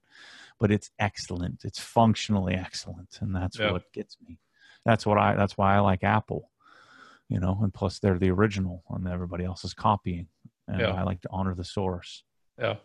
[0.59, 1.63] But it's excellent.
[1.65, 3.71] It's functionally excellent, and that's yeah.
[3.71, 4.39] what gets me.
[4.85, 5.35] That's what I.
[5.35, 6.49] That's why I like Apple.
[7.29, 10.27] You know, and plus they're the original, and everybody else is copying
[10.67, 10.91] and yeah.
[10.91, 12.23] I like to honor the source.
[12.59, 12.75] Yeah,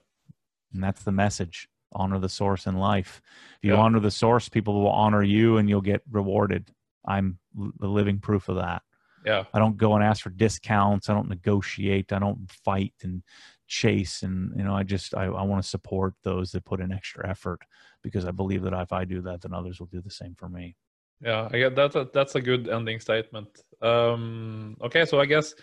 [0.73, 1.69] and that's the message.
[1.95, 3.21] honor the source in life.
[3.59, 3.81] If you Yeah.
[3.81, 6.73] honor the source, people will honor you, and you'll get rewarded.
[7.07, 8.83] I'm the living proof of that.
[9.25, 9.45] Yeah.
[9.53, 11.09] I don't go and ask for discounts.
[11.09, 12.13] I don't negotiate.
[12.13, 13.23] I don't fight and
[13.67, 14.23] chase.
[14.23, 17.29] And you know, I just I, I want to support those that put in extra
[17.29, 17.61] effort
[18.03, 20.49] because I believe that if I do that, then others will do the same for
[20.49, 20.77] me.
[21.21, 23.49] Yeah, I get that's a, that's a good ending statement.
[23.81, 25.55] Um, okay, so I guess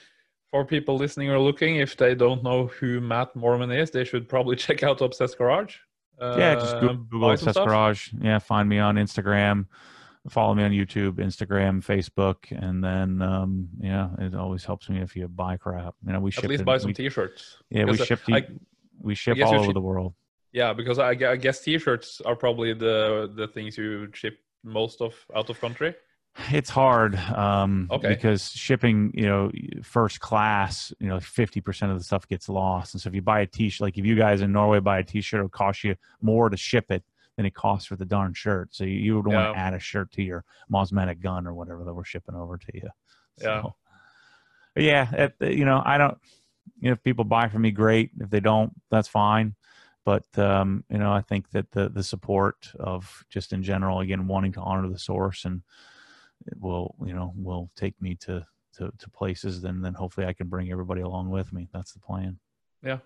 [0.51, 4.27] for people listening or looking, if they don't know who Matt Moman is, they should
[4.29, 5.75] probably check out Obsessed Garage.
[6.19, 7.57] Uh, yeah, just Google, Google Obsessed.
[7.57, 8.09] Garage.
[8.21, 9.67] Yeah, find me on Instagram.
[10.29, 15.15] Follow me on YouTube, Instagram, Facebook, and then um, yeah, it always helps me if
[15.15, 15.95] you buy crap.
[16.05, 17.57] You know, we ship At least buy some we- T-shirts.
[17.69, 18.47] Yeah, we because, ship I-
[19.01, 20.13] we ship all over ship- the world.
[20.51, 25.13] Yeah, because I, I guess T-shirts are probably the the things you ship most of
[25.35, 25.95] out of country.
[26.51, 28.09] It's hard um, Okay.
[28.09, 29.51] because shipping, you know,
[29.81, 32.93] first class, you know, fifty percent of the stuff gets lost.
[32.93, 35.03] And so if you buy a T-shirt, like if you guys in Norway buy a
[35.03, 37.03] T-shirt, it'll cost you more to ship it
[37.39, 38.67] than it costs for the darn shirt.
[38.75, 39.53] So you, you would want Yeah.
[39.53, 42.67] to add a shirt to your Mosmatic gun or whatever that we're shipping over to
[42.73, 42.89] you.
[43.37, 43.61] Yeah.
[43.61, 43.75] So,
[44.75, 46.17] but yeah, it, you know, I don't.
[46.81, 48.11] You know, if people buy from me, great.
[48.19, 49.55] If they don't, that's fine.
[50.03, 54.27] But um, you know, I think that the the support of just in general, again,
[54.27, 55.61] wanting to honor the source and
[56.45, 60.31] it will you know will take me to to, to places then then hopefully i
[60.31, 62.39] can bring everybody along with me that's the plan
[62.81, 62.99] Yeah.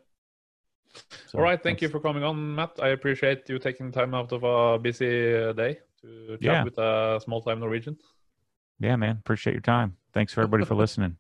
[1.28, 2.80] So, All right, thank you for coming on, Matt.
[2.82, 5.10] I appreciate you taking time out of a busy
[5.54, 6.64] day to chat Yeah.
[6.64, 7.98] with a small time Norwegian.
[8.80, 11.18] yeah man appreciate your time thanks for everybody for listening